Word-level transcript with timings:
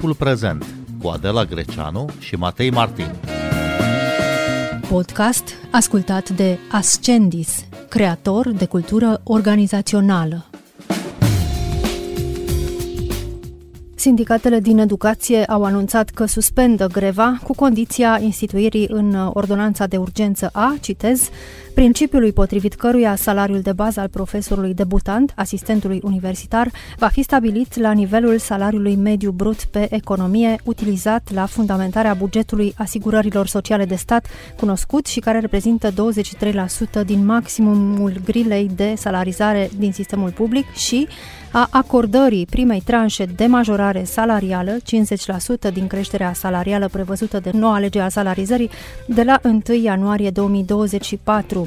Timpul 0.00 0.18
prezent 0.26 0.66
cu 1.02 1.08
Adela 1.08 1.44
Greceanu 1.44 2.08
și 2.18 2.34
Matei 2.34 2.70
Martin. 2.70 3.06
Podcast 4.88 5.44
ascultat 5.70 6.28
de 6.28 6.58
Ascendis, 6.70 7.64
creator 7.88 8.50
de 8.50 8.64
cultură 8.64 9.20
organizațională. 9.24 10.44
Sindicatele 13.94 14.60
din 14.60 14.78
educație 14.78 15.44
au 15.44 15.64
anunțat 15.64 16.10
că 16.10 16.24
suspendă 16.24 16.86
greva 16.86 17.38
cu 17.42 17.54
condiția 17.54 18.18
instituirii 18.22 18.86
în 18.90 19.14
ordonanța 19.32 19.86
de 19.86 19.96
urgență 19.96 20.50
A, 20.52 20.76
citez, 20.80 21.28
principiului 21.74 22.32
potrivit 22.32 22.74
căruia 22.74 23.16
salariul 23.16 23.60
de 23.60 23.72
bază 23.72 24.00
al 24.00 24.08
profesorului 24.08 24.74
debutant, 24.74 25.32
asistentului 25.36 26.00
universitar, 26.02 26.70
va 26.98 27.08
fi 27.08 27.22
stabilit 27.22 27.78
la 27.78 27.92
nivelul 27.92 28.38
salariului 28.38 28.96
mediu 28.96 29.30
brut 29.30 29.64
pe 29.64 29.86
economie 29.90 30.56
utilizat 30.64 31.32
la 31.32 31.46
fundamentarea 31.46 32.14
bugetului 32.14 32.74
asigurărilor 32.76 33.46
sociale 33.46 33.84
de 33.84 33.94
stat, 33.94 34.26
cunoscut 34.56 35.06
și 35.06 35.20
care 35.20 35.40
reprezintă 35.40 35.90
23% 35.90 37.04
din 37.04 37.24
maximumul 37.24 38.12
grilei 38.24 38.70
de 38.74 38.94
salarizare 38.96 39.70
din 39.78 39.92
sistemul 39.92 40.30
public 40.30 40.72
și 40.72 41.08
a 41.52 41.68
acordării 41.70 42.46
primei 42.46 42.80
tranșe 42.84 43.24
de 43.24 43.46
majorare 43.46 44.04
salarială, 44.04 44.76
50% 45.68 45.72
din 45.72 45.86
creșterea 45.86 46.32
salarială 46.32 46.88
prevăzută 46.88 47.38
de 47.38 47.50
noua 47.52 47.78
lege 47.78 48.00
a 48.00 48.08
salarizării, 48.08 48.70
de 49.06 49.22
la 49.22 49.40
1 49.42 49.62
ianuarie 49.82 50.30
2024. 50.30 51.59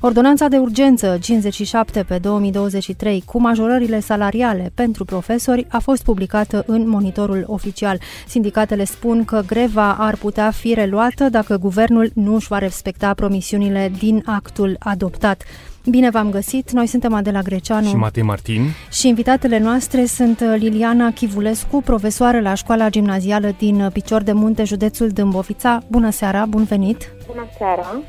Ordonanța 0.00 0.48
de 0.48 0.56
urgență 0.56 1.18
57 1.20 2.02
pe 2.02 2.18
2023 2.18 3.22
cu 3.26 3.40
majorările 3.40 4.00
salariale 4.00 4.70
pentru 4.74 5.04
profesori 5.04 5.66
a 5.70 5.78
fost 5.78 6.02
publicată 6.02 6.64
în 6.66 6.88
monitorul 6.88 7.44
oficial. 7.46 8.00
Sindicatele 8.28 8.84
spun 8.84 9.24
că 9.24 9.42
greva 9.46 9.94
ar 9.94 10.16
putea 10.16 10.50
fi 10.50 10.74
reluată 10.74 11.28
dacă 11.28 11.56
guvernul 11.56 12.10
nu 12.14 12.34
își 12.34 12.48
va 12.48 12.58
respecta 12.58 13.14
promisiunile 13.14 13.92
din 13.98 14.22
actul 14.26 14.76
adoptat. 14.78 15.42
Bine 15.90 16.10
v-am 16.10 16.30
găsit! 16.30 16.70
Noi 16.70 16.86
suntem 16.86 17.12
Adela 17.14 17.40
Greceanu 17.40 17.88
și 17.88 17.96
Matei 17.96 18.22
Martin 18.22 18.62
și 18.90 19.08
invitatele 19.08 19.58
noastre 19.58 20.04
sunt 20.04 20.40
Liliana 20.40 21.10
Chivulescu, 21.10 21.80
profesoară 21.80 22.40
la 22.40 22.54
școala 22.54 22.88
gimnazială 22.88 23.54
din 23.58 23.88
Picior 23.92 24.22
de 24.22 24.32
Munte, 24.32 24.64
județul 24.64 25.08
Dâmbovița. 25.08 25.82
Bună 25.90 26.10
seara, 26.10 26.44
bun 26.44 26.64
venit! 26.64 27.12
Bună 27.26 27.46
seara! 27.58 28.02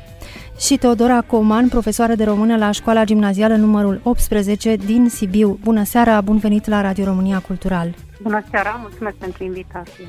Și 0.60 0.76
Teodora 0.76 1.20
Coman, 1.20 1.68
profesoară 1.68 2.14
de 2.14 2.24
română 2.24 2.56
la 2.56 2.70
școala 2.70 3.04
gimnazială 3.04 3.54
numărul 3.54 4.00
18 4.02 4.76
din 4.76 5.08
Sibiu. 5.08 5.58
Bună 5.62 5.84
seara, 5.84 6.20
bun 6.20 6.38
venit 6.38 6.66
la 6.66 6.80
Radio 6.80 7.04
România 7.04 7.38
Cultural! 7.46 7.94
Bună 8.22 8.44
seara, 8.50 8.78
mulțumesc 8.80 9.16
pentru 9.16 9.44
invitație! 9.44 10.04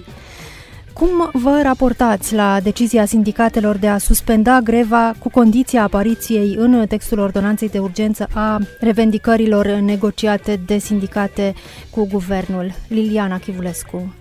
Cum 0.94 1.30
vă 1.34 1.60
raportați 1.64 2.34
la 2.34 2.60
decizia 2.64 3.06
sindicatelor 3.06 3.76
de 3.76 3.88
a 3.88 3.98
suspenda 3.98 4.60
greva 4.60 5.14
cu 5.20 5.30
condiția 5.30 5.84
apariției 5.84 6.56
în 6.58 6.88
textul 6.88 7.20
ordonanței 7.20 7.70
de 7.70 7.80
urgență 7.80 8.28
a 8.34 8.60
revendicărilor 8.80 9.66
negociate 9.66 10.60
de 10.66 10.78
sindicate 10.78 11.54
cu 11.90 12.08
guvernul? 12.12 12.72
Liliana 12.88 13.38
Chivulescu. 13.38 14.14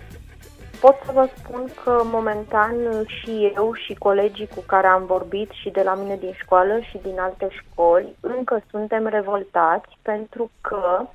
Pot 0.81 0.97
să 1.05 1.11
vă 1.11 1.29
spun 1.35 1.65
că 1.83 2.01
momentan 2.03 2.75
și 3.05 3.51
eu 3.55 3.73
și 3.73 3.93
colegii 3.93 4.47
cu 4.47 4.63
care 4.67 4.87
am 4.87 5.05
vorbit 5.05 5.49
și 5.51 5.69
de 5.69 5.83
la 5.83 5.93
mine 5.93 6.15
din 6.15 6.33
școală 6.33 6.79
și 6.79 6.97
din 6.97 7.19
alte 7.19 7.47
școli 7.49 8.15
încă 8.19 8.61
suntem 8.69 9.07
revoltați 9.07 9.97
pentru 10.01 10.51
că 10.61 11.05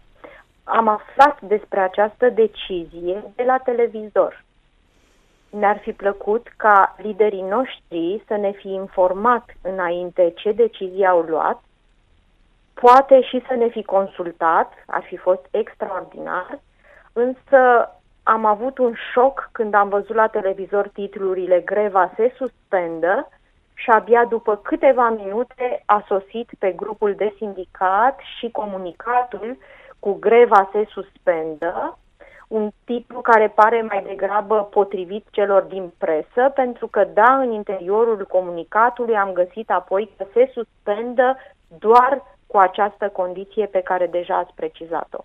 am 0.65 0.89
aflat 0.89 1.41
despre 1.41 1.81
această 1.81 2.29
decizie 2.29 3.23
de 3.35 3.43
la 3.43 3.59
televizor. 3.59 4.45
Ne-ar 5.51 5.79
fi 5.79 5.93
plăcut 5.93 6.47
ca 6.57 6.95
liderii 6.99 7.43
noștri 7.43 8.25
să 8.27 8.37
ne 8.37 8.51
fi 8.51 8.69
informat 8.69 9.45
înainte 9.63 10.33
ce 10.37 10.53
decizii 10.53 11.07
au 11.07 11.21
luat, 11.21 11.63
poate 12.75 13.23
și 13.23 13.45
să 13.49 13.55
ne 13.55 13.69
fi 13.69 13.83
consultat, 13.83 14.73
ar 14.87 15.03
fi 15.03 15.17
fost 15.17 15.47
extraordinar, 15.51 16.61
însă 17.13 17.91
am 18.29 18.45
avut 18.45 18.79
un 18.79 18.95
șoc 19.13 19.49
când 19.53 19.75
am 19.75 19.89
văzut 19.89 20.15
la 20.15 20.27
televizor 20.27 20.89
titlurile 20.89 21.61
Greva 21.61 22.13
se 22.17 22.33
suspendă 22.37 23.29
și 23.75 23.91
abia 23.91 24.25
după 24.25 24.57
câteva 24.57 25.09
minute 25.09 25.83
a 25.85 26.05
sosit 26.07 26.51
pe 26.59 26.73
grupul 26.73 27.15
de 27.15 27.35
sindicat 27.37 28.21
și 28.39 28.51
comunicatul 28.51 29.57
cu 29.99 30.13
greva 30.13 30.69
se 30.73 30.85
suspendă 30.89 31.99
un 32.49 32.71
titlu 32.85 33.21
care 33.21 33.49
pare 33.49 33.83
mai 33.83 34.03
degrabă 34.03 34.63
potrivit 34.63 35.27
celor 35.31 35.63
din 35.63 35.93
presă, 35.99 36.51
pentru 36.55 36.87
că, 36.87 37.05
da, 37.05 37.37
în 37.37 37.53
interiorul 37.53 38.27
comunicatului 38.29 39.17
am 39.17 39.33
găsit 39.33 39.71
apoi 39.71 40.11
că 40.17 40.25
se 40.33 40.51
suspendă 40.53 41.37
doar 41.79 42.23
cu 42.47 42.59
această 42.59 43.09
condiție 43.09 43.67
pe 43.67 43.81
care 43.81 44.07
deja 44.07 44.37
ați 44.37 44.55
precizat-o. 44.55 45.25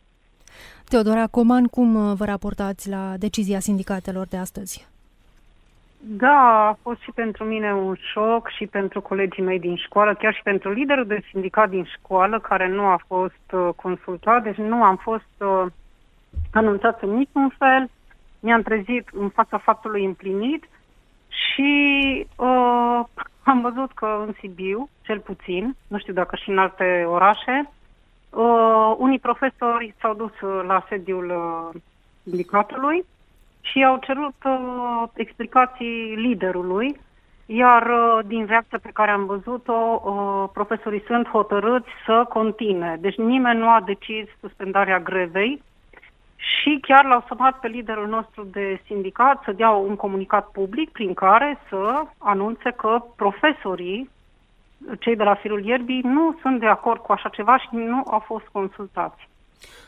Teodora 0.90 1.28
Coman, 1.28 1.68
cum 1.68 2.16
vă 2.16 2.26
raportați 2.26 2.90
la 2.90 3.14
decizia 3.18 3.60
sindicatelor 3.60 4.26
de 4.28 4.38
astăzi? 4.38 4.90
Da, 6.04 6.68
a 6.68 6.78
fost 6.82 7.00
și 7.02 7.12
pentru 7.12 7.44
mine 7.44 7.74
un 7.74 7.96
șoc 8.12 8.50
și 8.50 8.66
pentru 8.66 9.02
colegii 9.02 9.44
mei 9.44 9.60
din 9.60 9.76
școală, 9.76 10.14
chiar 10.14 10.34
și 10.34 10.42
pentru 10.44 10.72
liderul 10.72 11.06
de 11.06 11.24
sindicat 11.32 11.70
din 11.70 11.84
școală, 11.84 12.40
care 12.40 12.68
nu 12.68 12.86
a 12.86 13.02
fost 13.08 13.52
uh, 13.52 13.70
consultat, 13.76 14.44
deci 14.44 14.56
nu 14.56 14.84
am 14.84 14.96
fost 14.96 15.34
uh, 15.38 15.66
anunțat 16.52 17.02
în 17.02 17.10
niciun 17.10 17.54
fel, 17.58 17.90
mi-am 18.40 18.62
trezit 18.62 19.10
în 19.14 19.30
fața 19.30 19.58
faptului 19.58 20.06
împlinit 20.06 20.70
și 21.28 21.72
uh, 22.36 23.00
am 23.44 23.62
văzut 23.62 23.92
că 23.94 24.24
în 24.28 24.34
Sibiu, 24.40 24.90
cel 25.02 25.20
puțin, 25.20 25.76
nu 25.88 25.98
știu 25.98 26.14
dacă 26.14 26.36
și 26.36 26.50
în 26.50 26.58
alte 26.58 27.06
orașe, 27.08 27.70
uh, 28.30 28.91
unii 29.06 29.20
profesori 29.20 29.94
s-au 30.00 30.14
dus 30.14 30.32
la 30.68 30.86
sediul 30.90 31.30
uh, 31.30 31.82
sindicatului 32.24 33.06
și 33.62 33.84
au 33.84 33.98
cerut 33.98 34.36
uh, 34.46 35.04
explicații 35.14 36.16
liderului, 36.16 37.00
iar 37.46 37.84
uh, 37.90 38.20
din 38.26 38.46
reacția 38.46 38.80
pe 38.82 38.90
care 38.94 39.12
am 39.12 39.26
văzut-o, 39.26 40.02
uh, 40.04 40.50
profesorii 40.54 41.04
sunt 41.08 41.28
hotărâți 41.28 41.90
să 42.06 42.26
continue. 42.30 42.98
Deci 43.00 43.18
nimeni 43.18 43.60
nu 43.60 43.70
a 43.70 43.82
decis 43.86 44.26
suspendarea 44.40 45.00
grevei, 45.00 45.62
și 46.36 46.78
chiar 46.82 47.06
l-au 47.06 47.24
sunat 47.28 47.60
pe 47.60 47.68
liderul 47.68 48.08
nostru 48.08 48.44
de 48.44 48.82
sindicat 48.86 49.42
să 49.44 49.52
dea 49.52 49.70
un 49.70 49.96
comunicat 49.96 50.48
public 50.52 50.90
prin 50.90 51.14
care 51.14 51.60
să 51.70 52.04
anunțe 52.18 52.72
că 52.72 53.04
profesorii, 53.16 54.10
cei 55.00 55.16
de 55.16 55.24
la 55.24 55.36
firul 55.36 55.66
ierbii, 55.66 56.02
nu 56.04 56.38
sunt 56.42 56.60
de 56.60 56.66
acord 56.66 57.02
cu 57.02 57.12
așa 57.12 57.30
ceva 57.30 57.58
și 57.58 57.68
nu 57.72 58.04
au 58.06 58.20
fost 58.20 58.46
consultați. 58.52 59.30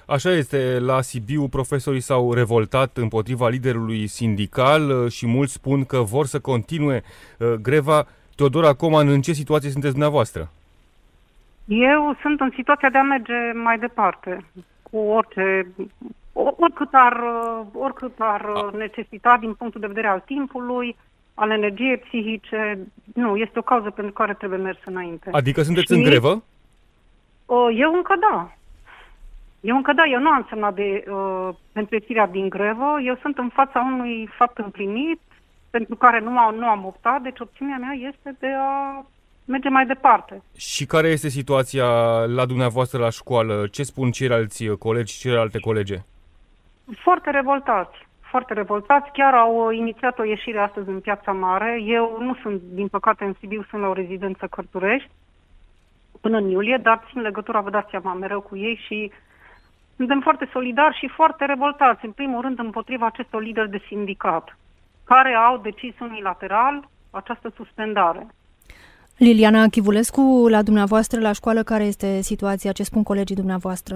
Așa 0.08 0.30
este, 0.30 0.80
la 0.80 1.02
Sibiu 1.02 1.48
profesorii 1.48 2.00
s-au 2.00 2.34
revoltat 2.34 2.98
împotriva 2.98 3.48
liderului 3.48 4.08
sindical 4.08 4.90
uh, 4.90 5.12
și 5.12 5.28
mulți 5.28 5.54
spun 5.54 5.86
că 5.86 5.98
vor 5.98 6.26
să 6.26 6.40
continue 6.40 7.02
uh, 7.40 7.54
greva. 7.62 8.06
Teodora 8.36 8.74
Coman, 8.74 9.08
în 9.08 9.22
ce 9.22 9.32
situație 9.32 9.70
sunteți 9.70 9.94
dumneavoastră? 9.94 10.50
Eu 11.68 12.18
sunt 12.22 12.40
în 12.40 12.52
situația 12.56 12.90
de 12.90 12.98
a 12.98 13.04
merge 13.04 13.52
mai 13.64 13.80
departe 13.80 14.46
cu 14.82 14.98
orice 14.98 15.68
oricât 16.34 16.90
ar, 16.92 17.24
oricât 17.74 18.14
ar 18.18 18.72
necesita 18.78 19.38
din 19.40 19.54
punctul 19.54 19.82
de 19.82 19.88
vedere 19.88 20.08
al 20.08 20.24
timpului, 20.26 20.96
al 21.34 21.52
energiei 21.52 21.98
psihice, 21.98 22.88
nu, 23.14 23.36
este 23.36 23.60
o 23.60 23.62
cauză 23.62 23.90
pentru 23.90 24.14
care 24.14 24.34
trebuie 24.34 24.60
mers 24.60 24.80
înainte. 24.86 25.30
Adică 25.32 25.62
sunteți 25.62 25.94
și, 25.94 26.00
în 26.00 26.04
grevă? 26.04 26.44
Eu 27.76 27.94
încă 27.94 28.16
da. 28.20 28.52
Eu 29.62 29.76
încă 29.76 29.94
da, 29.94 30.04
eu 30.06 30.20
nu 30.20 30.30
am 30.30 30.46
semnat 30.50 30.76
de, 30.76 31.04
uh, 31.08 31.50
pentru 31.72 31.96
ieșirea 31.96 32.28
din 32.28 32.50
grevă, 32.50 33.00
eu 33.06 33.18
sunt 33.22 33.38
în 33.38 33.50
fața 33.50 33.80
unui 33.80 34.30
fapt 34.38 34.58
împlinit, 34.58 35.20
pentru 35.70 35.96
care 35.96 36.20
nu 36.20 36.38
am, 36.38 36.56
nu 36.56 36.68
am 36.68 36.86
optat, 36.86 37.22
deci 37.22 37.40
opțiunea 37.40 37.78
mea 37.78 38.10
este 38.10 38.36
de 38.40 38.48
a 38.48 39.06
merge 39.46 39.70
mai 39.70 39.86
departe. 39.86 40.42
Și 40.58 40.86
care 40.86 41.08
este 41.08 41.30
situația 41.30 41.86
la 42.26 42.46
dumneavoastră 42.46 43.00
la 43.00 43.10
școală? 43.10 43.68
Ce 43.72 43.84
spun 43.84 44.12
ceilalți 44.12 44.66
colegi, 44.66 45.20
celelalte 45.20 45.60
colege? 45.60 45.98
Foarte 47.04 47.30
revoltați. 47.32 47.98
Foarte 48.34 48.54
revoltați. 48.54 49.12
Chiar 49.12 49.34
au 49.34 49.70
inițiat 49.70 50.20
o 50.20 50.24
ieșire 50.24 50.60
astăzi 50.60 50.90
în 50.90 51.00
Piața 51.00 51.32
Mare. 51.32 51.82
Eu 51.86 52.18
nu 52.20 52.36
sunt, 52.42 52.62
din 52.62 52.88
păcate, 52.88 53.24
în 53.24 53.34
Sibiu, 53.40 53.66
sunt 53.70 53.82
la 53.82 53.88
o 53.88 53.94
rezidență 53.94 54.48
Cărturești 54.48 55.10
până 56.22 56.38
în 56.38 56.50
iulie, 56.50 56.80
dar 56.84 57.04
țin 57.10 57.22
legătura, 57.22 57.62
vă 57.62 57.70
dați 57.70 57.90
seama, 57.90 58.14
mereu 58.14 58.42
cu 58.42 58.58
ei 58.58 58.80
și 58.86 59.12
suntem 59.96 60.20
foarte 60.22 60.50
solidari 60.52 60.98
și 60.98 61.08
foarte 61.08 61.46
revoltați, 61.46 62.06
în 62.06 62.12
primul 62.12 62.42
rând, 62.42 62.60
împotriva 62.60 63.06
acestor 63.06 63.42
lideri 63.42 63.70
de 63.70 63.82
sindicat, 63.88 64.58
care 65.04 65.34
au 65.34 65.58
decis 65.58 66.00
unilateral 66.00 66.88
această 67.12 67.52
suspendare. 67.56 68.28
Liliana 69.18 69.68
Chivulescu, 69.68 70.48
la 70.50 70.62
dumneavoastră, 70.62 71.20
la 71.20 71.32
școală, 71.32 71.64
care 71.64 71.84
este 71.84 72.22
situația? 72.22 72.72
Ce 72.72 72.84
spun 72.84 73.04
colegii 73.04 73.36
dumneavoastră? 73.36 73.96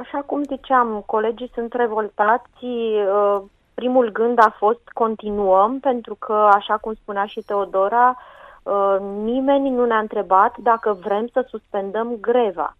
Așa 0.00 0.22
cum 0.26 0.42
ziceam, 0.42 1.02
colegii 1.06 1.50
sunt 1.54 1.72
revoltați, 1.72 2.64
uh, 2.64 3.42
primul 3.74 4.10
gând 4.12 4.38
a 4.38 4.54
fost 4.58 4.88
continuăm, 4.92 5.80
pentru 5.80 6.14
că, 6.14 6.32
așa 6.32 6.76
cum 6.76 6.94
spunea 6.94 7.26
și 7.26 7.40
Teodora, 7.40 8.16
uh, 8.62 8.96
nimeni 9.00 9.70
nu 9.70 9.84
ne-a 9.84 9.98
întrebat 9.98 10.56
dacă 10.56 10.92
vrem 10.92 11.26
să 11.32 11.46
suspendăm 11.48 12.16
greva. 12.20 12.76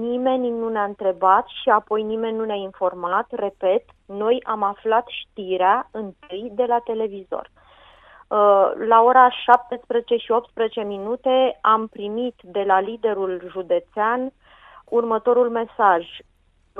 Nimeni 0.00 0.50
nu 0.50 0.68
ne-a 0.68 0.84
întrebat 0.84 1.46
și 1.62 1.68
apoi 1.68 2.02
nimeni 2.02 2.36
nu 2.36 2.44
ne-a 2.44 2.56
informat. 2.56 3.26
Repet, 3.30 3.84
noi 4.06 4.42
am 4.46 4.62
aflat 4.62 5.06
știrea 5.08 5.88
întâi 5.90 6.50
de 6.54 6.64
la 6.64 6.78
televizor. 6.78 7.50
Uh, 8.28 8.72
la 8.88 9.02
ora 9.02 9.30
17 9.30 10.16
și 10.16 10.30
18 10.30 10.80
minute 10.80 11.58
am 11.60 11.86
primit 11.86 12.34
de 12.42 12.62
la 12.66 12.80
liderul 12.80 13.48
județean 13.50 14.32
următorul 14.88 15.50
mesaj 15.50 16.06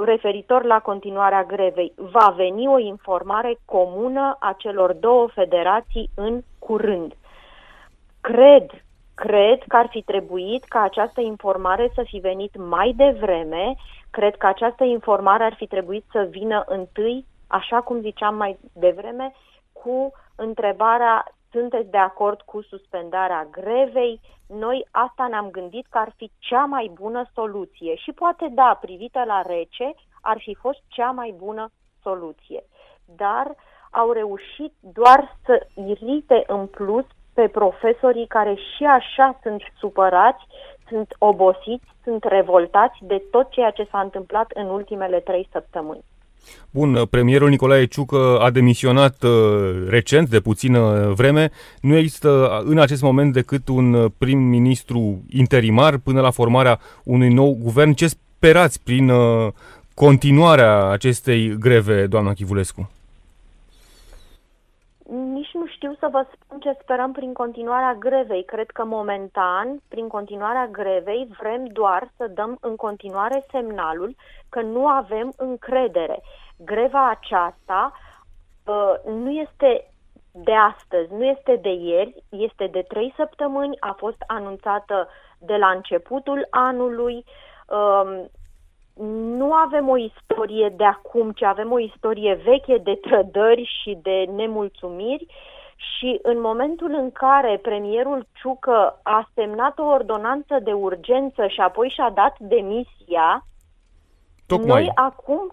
referitor 0.04 0.64
la 0.64 0.80
continuarea 0.80 1.44
grevei. 1.44 1.92
Va 1.96 2.34
veni 2.36 2.68
o 2.68 2.78
informare 2.78 3.58
comună 3.64 4.36
a 4.38 4.54
celor 4.58 4.92
două 4.92 5.28
federații 5.28 6.10
în 6.14 6.42
curând. 6.58 7.12
Cred, 8.20 8.70
cred 9.14 9.62
că 9.68 9.76
ar 9.76 9.86
fi 9.90 10.02
trebuit 10.02 10.64
ca 10.64 10.80
această 10.80 11.20
informare 11.20 11.90
să 11.94 12.02
fi 12.06 12.18
venit 12.18 12.56
mai 12.56 12.92
devreme, 12.96 13.74
cred 14.10 14.36
că 14.36 14.46
această 14.46 14.84
informare 14.84 15.44
ar 15.44 15.54
fi 15.54 15.66
trebuit 15.66 16.04
să 16.10 16.26
vină 16.30 16.64
întâi, 16.66 17.24
așa 17.46 17.80
cum 17.80 18.00
ziceam 18.00 18.36
mai 18.36 18.58
devreme, 18.72 19.34
cu 19.72 20.12
întrebarea 20.36 21.24
sunteți 21.50 21.90
de 21.90 21.96
acord 21.96 22.40
cu 22.40 22.62
suspendarea 22.62 23.48
grevei? 23.50 24.20
Noi 24.46 24.86
asta 24.90 25.26
ne-am 25.26 25.50
gândit 25.50 25.86
că 25.90 25.98
ar 25.98 26.12
fi 26.16 26.30
cea 26.38 26.64
mai 26.64 26.90
bună 26.94 27.24
soluție 27.34 27.94
și 27.94 28.12
poate 28.12 28.48
da, 28.50 28.78
privită 28.80 29.22
la 29.26 29.42
rece, 29.42 29.94
ar 30.20 30.38
fi 30.38 30.54
fost 30.54 30.82
cea 30.88 31.10
mai 31.10 31.34
bună 31.36 31.70
soluție. 32.02 32.62
Dar 33.16 33.54
au 33.90 34.12
reușit 34.12 34.72
doar 34.80 35.36
să 35.44 35.66
irite 35.74 36.44
în 36.46 36.66
plus 36.66 37.04
pe 37.34 37.48
profesorii 37.48 38.26
care 38.26 38.54
și 38.54 38.84
așa 38.84 39.38
sunt 39.42 39.62
supărați, 39.78 40.46
sunt 40.88 41.14
obosiți, 41.18 41.86
sunt 42.02 42.24
revoltați 42.24 42.98
de 43.00 43.22
tot 43.30 43.50
ceea 43.50 43.70
ce 43.70 43.88
s-a 43.90 44.00
întâmplat 44.00 44.50
în 44.54 44.66
ultimele 44.68 45.20
trei 45.20 45.48
săptămâni. 45.52 46.04
Bun, 46.70 47.06
premierul 47.10 47.48
Nicolae 47.48 47.86
Ciucă 47.86 48.38
a 48.40 48.50
demisionat 48.50 49.22
uh, 49.22 49.30
recent, 49.88 50.28
de 50.28 50.40
puțină 50.40 51.12
vreme. 51.16 51.50
Nu 51.80 51.96
există 51.96 52.62
în 52.64 52.78
acest 52.78 53.02
moment 53.02 53.32
decât 53.32 53.68
un 53.68 54.12
prim-ministru 54.18 55.22
interimar 55.30 55.96
până 55.96 56.20
la 56.20 56.30
formarea 56.30 56.80
unui 57.04 57.28
nou 57.28 57.58
guvern. 57.62 57.92
Ce 57.92 58.06
sperați 58.06 58.82
prin 58.82 59.08
uh, 59.08 59.52
continuarea 59.94 60.88
acestei 60.88 61.56
greve, 61.58 62.06
doamna 62.06 62.32
Chivulescu? 62.32 62.90
Nici 65.68 65.80
nu 65.82 65.88
știu 65.88 66.08
să 66.08 66.08
vă 66.12 66.26
spun 66.32 66.60
ce 66.60 66.78
sperăm 66.80 67.12
prin 67.12 67.32
continuarea 67.32 67.94
grevei. 67.94 68.44
Cred 68.44 68.70
că 68.70 68.84
momentan, 68.84 69.80
prin 69.88 70.08
continuarea 70.08 70.66
grevei, 70.66 71.28
vrem 71.38 71.66
doar 71.66 72.10
să 72.16 72.26
dăm 72.26 72.58
în 72.60 72.76
continuare 72.76 73.46
semnalul 73.50 74.14
că 74.48 74.60
nu 74.60 74.86
avem 74.86 75.32
încredere. 75.36 76.20
Greva 76.56 77.08
aceasta 77.08 77.92
uh, 78.66 79.12
nu 79.14 79.30
este 79.30 79.90
de 80.32 80.54
astăzi, 80.54 81.12
nu 81.12 81.24
este 81.24 81.56
de 81.56 81.72
ieri, 81.72 82.22
este 82.28 82.66
de 82.66 82.84
trei 82.88 83.12
săptămâni, 83.16 83.76
a 83.80 83.92
fost 83.98 84.22
anunțată 84.26 85.08
de 85.38 85.56
la 85.56 85.70
începutul 85.70 86.46
anului. 86.50 87.24
Uh, 87.66 88.24
nu 89.36 89.52
avem 89.52 89.88
o 89.88 89.96
istorie 89.96 90.68
de 90.76 90.84
acum, 90.84 91.32
ci 91.32 91.42
avem 91.42 91.72
o 91.72 91.78
istorie 91.78 92.34
veche 92.34 92.78
de 92.78 92.94
trădări 92.94 93.78
și 93.82 93.98
de 94.02 94.24
nemulțumiri 94.34 95.26
și 95.78 96.18
în 96.22 96.40
momentul 96.40 96.94
în 96.94 97.10
care 97.10 97.58
premierul 97.62 98.26
Ciucă 98.32 99.00
a 99.02 99.30
semnat 99.34 99.78
o 99.78 99.84
ordonanță 99.84 100.58
de 100.62 100.72
urgență 100.72 101.46
și 101.46 101.60
apoi 101.60 101.88
și-a 101.88 102.10
dat 102.10 102.38
demisia, 102.38 103.46
Tocmai. 104.46 104.66
noi 104.66 104.90
acum 104.94 105.52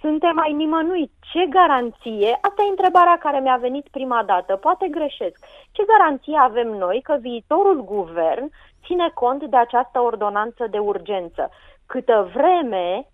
suntem 0.00 0.34
mai 0.34 0.52
nimănui. 0.52 1.10
Ce 1.32 1.46
garanție? 1.50 2.38
Asta 2.40 2.62
e 2.62 2.68
întrebarea 2.68 3.18
care 3.18 3.40
mi-a 3.40 3.56
venit 3.56 3.88
prima 3.88 4.22
dată. 4.26 4.56
Poate 4.56 4.88
greșesc. 4.88 5.46
Ce 5.70 5.82
garanție 5.86 6.38
avem 6.38 6.68
noi 6.68 7.00
că 7.02 7.16
viitorul 7.20 7.84
guvern 7.84 8.50
ține 8.84 9.10
cont 9.14 9.44
de 9.44 9.56
această 9.56 10.00
ordonanță 10.00 10.66
de 10.70 10.78
urgență? 10.78 11.50
Câtă 11.86 12.30
vreme 12.34 13.08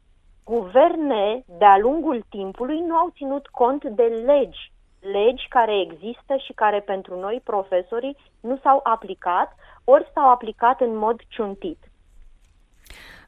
guverne 0.44 1.44
de-a 1.58 1.78
lungul 1.78 2.24
timpului 2.28 2.80
nu 2.80 2.94
au 2.94 3.12
ținut 3.16 3.46
cont 3.46 3.84
de 3.84 4.02
legi, 4.02 4.71
legi 5.02 5.46
care 5.48 5.80
există 5.80 6.36
și 6.36 6.52
care 6.52 6.80
pentru 6.80 7.20
noi 7.20 7.40
profesorii 7.44 8.16
nu 8.40 8.58
s-au 8.62 8.80
aplicat, 8.82 9.54
ori 9.84 10.10
s-au 10.14 10.30
aplicat 10.30 10.80
în 10.80 10.96
mod 10.96 11.20
ciuntit. 11.28 11.78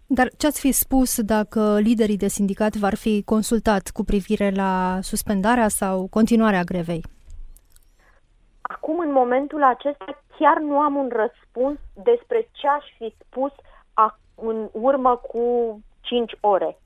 Dar 0.06 0.28
ce 0.38 0.46
ați 0.46 0.60
fi 0.60 0.72
spus 0.72 1.20
dacă 1.20 1.78
liderii 1.78 2.16
de 2.16 2.28
sindicat 2.28 2.74
v-ar 2.74 2.94
fi 2.94 3.22
consultat 3.24 3.88
cu 3.88 4.04
privire 4.04 4.50
la 4.50 4.98
suspendarea 5.00 5.68
sau 5.68 6.06
continuarea 6.10 6.62
grevei? 6.62 7.02
Acum, 8.60 8.98
în 8.98 9.12
momentul 9.12 9.62
acesta, 9.62 10.22
chiar 10.38 10.58
nu 10.58 10.78
am 10.78 10.94
un 10.94 11.10
răspuns 11.12 11.78
despre 11.92 12.48
ce 12.52 12.68
aș 12.68 12.84
fi 12.98 13.14
spus 13.26 13.52
în 14.34 14.68
urmă 14.72 15.16
cu 15.16 15.78
5 16.00 16.36
ore. 16.40 16.78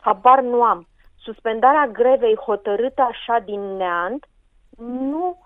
Habar 0.00 0.40
nu 0.40 0.62
am. 0.62 0.86
Suspendarea 1.24 1.86
grevei 1.86 2.36
hotărâtă 2.36 3.02
așa 3.02 3.38
din 3.38 3.60
neant 3.60 4.24
nu 4.76 5.38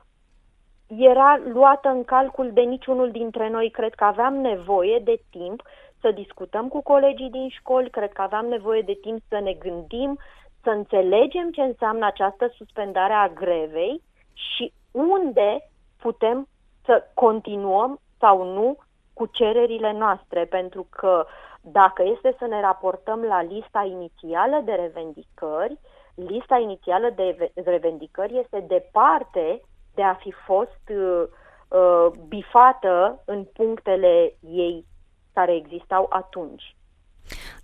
era 0.86 1.40
luată 1.52 1.88
în 1.88 2.04
calcul 2.04 2.52
de 2.52 2.60
niciunul 2.60 3.10
dintre 3.10 3.48
noi. 3.48 3.70
Cred 3.70 3.94
că 3.94 4.04
aveam 4.04 4.34
nevoie 4.34 4.98
de 4.98 5.20
timp 5.30 5.62
să 6.00 6.10
discutăm 6.10 6.68
cu 6.68 6.82
colegii 6.82 7.30
din 7.30 7.48
școli, 7.48 7.90
cred 7.90 8.12
că 8.12 8.22
aveam 8.22 8.46
nevoie 8.46 8.80
de 8.82 8.98
timp 9.00 9.20
să 9.28 9.38
ne 9.38 9.52
gândim, 9.52 10.18
să 10.62 10.70
înțelegem 10.70 11.50
ce 11.50 11.60
înseamnă 11.60 12.06
această 12.06 12.52
suspendare 12.56 13.12
a 13.12 13.28
grevei 13.28 14.02
și 14.32 14.72
unde 14.90 15.70
putem 15.96 16.48
să 16.84 17.04
continuăm 17.14 18.00
sau 18.18 18.52
nu 18.52 18.76
cu 19.12 19.26
cererile 19.26 19.92
noastre, 19.92 20.44
pentru 20.44 20.86
că 20.90 21.26
dacă 21.60 22.02
este 22.14 22.36
să 22.38 22.46
ne 22.46 22.60
raportăm 22.60 23.20
la 23.20 23.42
lista 23.42 23.82
inițială 23.90 24.62
de 24.64 24.72
revendicări, 24.72 25.78
lista 26.14 26.56
inițială 26.56 27.12
de 27.14 27.52
revendicări 27.64 28.38
este 28.38 28.64
departe 28.68 29.60
de 29.94 30.02
a 30.02 30.14
fi 30.14 30.34
fost 30.46 30.82
uh, 30.88 31.22
uh, 31.68 32.06
bifată 32.28 33.22
în 33.24 33.44
punctele 33.52 34.34
ei 34.40 34.84
care 35.32 35.54
existau 35.54 36.06
atunci. 36.10 36.76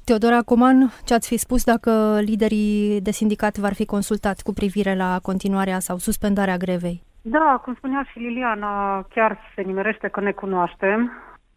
Teodora 0.04 0.42
Coman, 0.42 0.90
ce 1.04 1.14
ați 1.14 1.28
fi 1.28 1.36
spus 1.36 1.64
dacă 1.64 2.18
liderii 2.20 3.00
de 3.00 3.10
sindicat 3.10 3.56
v-ar 3.56 3.74
fi 3.74 3.84
consultat 3.84 4.40
cu 4.40 4.52
privire 4.52 4.94
la 4.94 5.18
continuarea 5.22 5.78
sau 5.78 5.96
suspendarea 5.96 6.56
grevei? 6.56 7.02
Da, 7.22 7.60
cum 7.64 7.74
spunea 7.74 8.02
și 8.10 8.18
Liliana, 8.18 9.02
chiar 9.14 9.38
se 9.54 9.62
nimerește 9.62 10.08
că 10.08 10.20
ne 10.20 10.32
cunoaștem. 10.32 11.12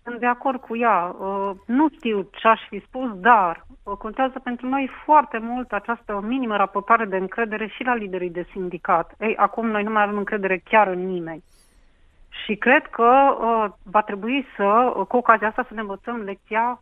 Sunt 0.07 0.19
de 0.19 0.25
acord 0.25 0.59
cu 0.61 0.77
ea. 0.77 1.15
Uh, 1.19 1.51
nu 1.65 1.89
știu 1.89 2.29
ce 2.31 2.47
aș 2.47 2.61
fi 2.69 2.79
spus, 2.79 3.19
dar 3.19 3.65
uh, 3.83 3.97
contează 3.97 4.39
pentru 4.39 4.67
noi 4.67 4.89
foarte 5.05 5.37
mult 5.37 5.71
această 5.71 6.19
minimă 6.23 6.55
raportare 6.55 7.05
de 7.05 7.17
încredere 7.17 7.67
și 7.67 7.83
la 7.83 7.95
liderii 7.95 8.29
de 8.29 8.47
sindicat. 8.51 9.15
Ei, 9.19 9.35
acum 9.35 9.67
noi 9.67 9.83
nu 9.83 9.91
mai 9.91 10.03
avem 10.03 10.17
încredere 10.17 10.61
chiar 10.63 10.87
în 10.87 11.05
nimeni. 11.05 11.43
Și 12.43 12.55
cred 12.55 12.85
că 12.85 13.37
uh, 13.39 13.71
va 13.83 14.01
trebui 14.01 14.45
să, 14.55 14.93
uh, 14.95 15.05
cu 15.07 15.17
ocazia 15.17 15.47
asta, 15.47 15.65
să 15.67 15.73
ne 15.73 15.81
învățăm 15.81 16.21
lecția 16.21 16.81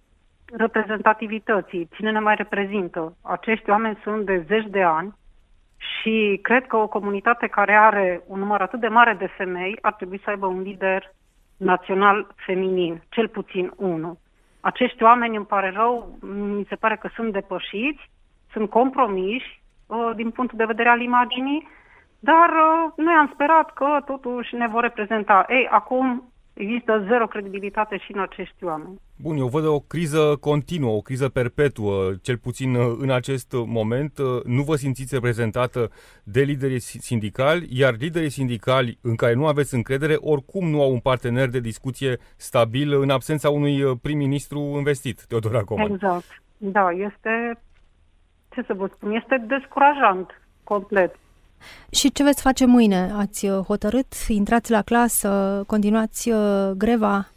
reprezentativității. 0.58 1.90
Cine 1.96 2.12
ne 2.12 2.20
mai 2.20 2.36
reprezintă? 2.36 3.16
Acești 3.22 3.70
oameni 3.70 4.00
sunt 4.04 4.26
de 4.26 4.44
zeci 4.48 4.70
de 4.70 4.82
ani 4.82 5.14
și 5.78 6.40
cred 6.42 6.68
că 6.68 6.76
o 6.76 6.88
comunitate 6.88 7.48
care 7.48 7.74
are 7.74 8.24
un 8.28 8.40
număr 8.40 8.62
atât 8.62 8.80
de 8.80 8.88
mare 8.88 9.14
de 9.14 9.34
femei 9.38 9.78
ar 9.82 9.94
trebui 9.94 10.22
să 10.24 10.30
aibă 10.30 10.46
un 10.46 10.62
lider 10.62 11.14
național 11.58 12.28
feminin, 12.36 13.02
cel 13.10 13.28
puțin 13.28 13.72
unul. 13.76 14.18
Acești 14.60 15.04
oameni, 15.04 15.36
îmi 15.36 15.46
pare 15.46 15.72
rău, 15.76 16.18
mi 16.58 16.66
se 16.70 16.76
pare 16.76 16.96
că 16.96 17.10
sunt 17.16 17.34
depășiți, 17.34 18.10
sunt 18.52 18.70
compromiși 18.70 19.62
uh, 19.88 20.12
din 20.16 20.32
punctul 20.32 20.58
de 20.58 20.66
vedere 20.66 20.90
al 20.90 21.02
imaginii, 21.02 21.68
dar 22.20 22.50
uh, 22.50 22.92
noi 22.96 23.14
am 23.14 23.30
sperat 23.34 23.74
că 23.74 24.00
totuși 24.06 24.56
ne 24.56 24.68
vor 24.68 24.82
reprezenta. 24.82 25.46
Ei, 25.48 25.68
acum 25.68 26.24
există 26.56 27.06
zero 27.08 27.28
credibilitate 27.28 27.98
și 27.98 28.12
în 28.12 28.20
acești 28.20 28.64
oameni. 28.64 29.00
Bun, 29.16 29.38
eu 29.38 29.48
văd 29.48 29.66
o 29.66 29.80
criză 29.80 30.38
continuă, 30.40 30.92
o 30.92 31.02
criză 31.02 31.30
perpetuă, 31.30 32.14
cel 32.22 32.38
puțin 32.38 32.76
uh, 32.76 32.96
în 33.00 33.12
acest 33.12 33.54
moment. 33.66 34.18
Uh, 34.18 34.44
nu 34.44 34.62
vă 34.64 34.76
simțiți 34.76 35.14
reprezentată 35.14 35.90
de 36.24 36.42
liderii 36.42 36.80
sindicali, 36.80 37.68
iar 37.72 37.96
liderii 38.00 38.30
sindicali 38.30 38.98
în 39.02 39.16
care 39.16 39.34
nu 39.34 39.48
aveți 39.48 39.76
încredere, 39.76 40.16
oricum 40.20 40.70
nu 40.70 40.82
au 40.82 40.92
un 40.92 41.00
partener 41.00 41.50
de 41.50 41.60
discuție 41.60 42.18
stabil 42.36 43.02
în 43.02 43.10
absența 43.10 43.50
unui 43.50 43.82
uh, 43.82 43.98
prim-ministru 44.02 44.60
investit, 44.60 45.26
Teodora 45.26 45.62
Coman. 45.62 45.92
Exact. 45.92 46.44
Da, 46.58 46.90
este, 46.92 47.60
ce 48.50 48.62
să 48.62 48.74
vă 48.74 48.90
spun, 48.94 49.12
este 49.12 49.46
descurajant 49.48 50.42
complet. 50.64 51.16
Și 51.92 52.12
ce 52.12 52.24
veți 52.24 52.42
face 52.42 52.66
mâine? 52.66 53.12
Ați 53.18 53.46
uh, 53.46 53.58
hotărât? 53.68 54.14
Intrați 54.28 54.72
la 54.72 54.82
clasă? 54.82 55.64
Continuați 55.68 56.30
uh, 56.30 56.72
greva? 56.78 57.28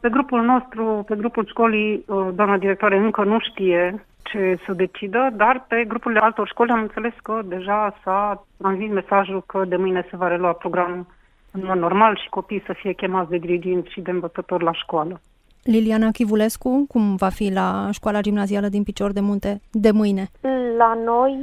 Pe 0.00 0.08
grupul 0.08 0.42
nostru, 0.42 1.04
pe 1.06 1.14
grupul 1.16 1.46
școlii, 1.46 2.04
uh, 2.06 2.28
doamna 2.34 2.58
directoare 2.58 2.96
încă 2.96 3.24
nu 3.24 3.38
știe 3.40 4.06
ce 4.22 4.58
să 4.66 4.72
decidă, 4.72 5.30
dar 5.36 5.64
pe 5.68 5.84
grupurile 5.88 6.20
altor 6.20 6.48
școli 6.48 6.70
am 6.70 6.80
înțeles 6.80 7.12
că 7.22 7.40
deja 7.44 7.96
s-a 8.04 8.46
transmis 8.56 8.90
mesajul 8.90 9.42
că 9.46 9.64
de 9.64 9.76
mâine 9.76 10.06
se 10.10 10.16
va 10.16 10.28
relua 10.28 10.52
programul 10.52 11.06
în 11.50 11.60
mod 11.64 11.78
normal 11.78 12.16
și 12.22 12.28
copiii 12.28 12.62
să 12.66 12.72
fie 12.72 12.92
chemați 12.92 13.30
de 13.30 13.36
diriginți 13.36 13.92
și 13.92 14.00
de 14.00 14.10
învățători 14.10 14.64
la 14.64 14.72
școală. 14.72 15.20
Liliana 15.64 16.10
Chivulescu, 16.10 16.84
cum 16.88 17.16
va 17.16 17.28
fi 17.28 17.52
la 17.52 17.88
școala 17.90 18.20
gimnazială 18.20 18.68
din 18.68 18.82
Picior 18.82 19.12
de 19.12 19.20
Munte 19.20 19.60
de 19.70 19.90
mâine? 19.90 20.30
La 20.76 20.94
noi, 20.94 21.36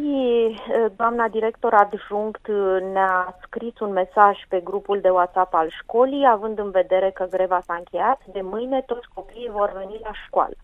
doamna 0.96 1.28
director 1.28 1.74
adjunct 1.74 2.48
ne-a 2.94 3.38
scris 3.42 3.80
un 3.80 3.92
mesaj 3.92 4.38
pe 4.50 4.60
grupul 4.64 5.00
de 5.02 5.10
WhatsApp 5.10 5.54
al 5.54 5.70
școlii, 5.82 6.28
având 6.32 6.60
în 6.60 6.72
vedere 6.72 7.12
că 7.12 7.26
greva 7.30 7.62
s-a 7.66 7.74
încheiat. 7.74 8.22
De 8.32 8.42
mâine 8.42 8.84
toți 8.86 9.08
copiii 9.14 9.50
vor 9.52 9.72
veni 9.78 10.00
la 10.04 10.12
școală. 10.26 10.56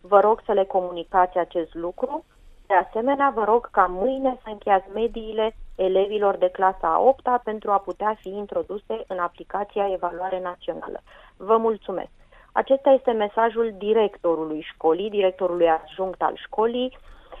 Vă 0.00 0.20
rog 0.20 0.42
să 0.44 0.52
le 0.52 0.64
comunicați 0.64 1.38
acest 1.38 1.74
lucru. 1.74 2.24
De 2.66 2.74
asemenea, 2.74 3.32
vă 3.34 3.44
rog 3.44 3.70
ca 3.70 3.86
mâine 3.90 4.38
să 4.42 4.48
încheiați 4.50 4.88
mediile 4.94 5.56
elevilor 5.74 6.36
de 6.36 6.48
clasa 6.52 6.88
a 6.94 7.00
8 7.00 7.26
-a 7.26 7.42
pentru 7.44 7.70
a 7.70 7.78
putea 7.78 8.16
fi 8.20 8.28
introduse 8.28 9.04
în 9.06 9.18
aplicația 9.18 9.92
Evaluare 9.92 10.40
Națională. 10.40 11.00
Vă 11.36 11.56
mulțumesc! 11.56 12.19
Acesta 12.52 12.90
este 12.90 13.10
mesajul 13.10 13.74
directorului 13.78 14.66
școlii, 14.72 15.10
directorului 15.10 15.68
adjunct 15.68 16.22
al 16.22 16.36
școlii. 16.36 16.96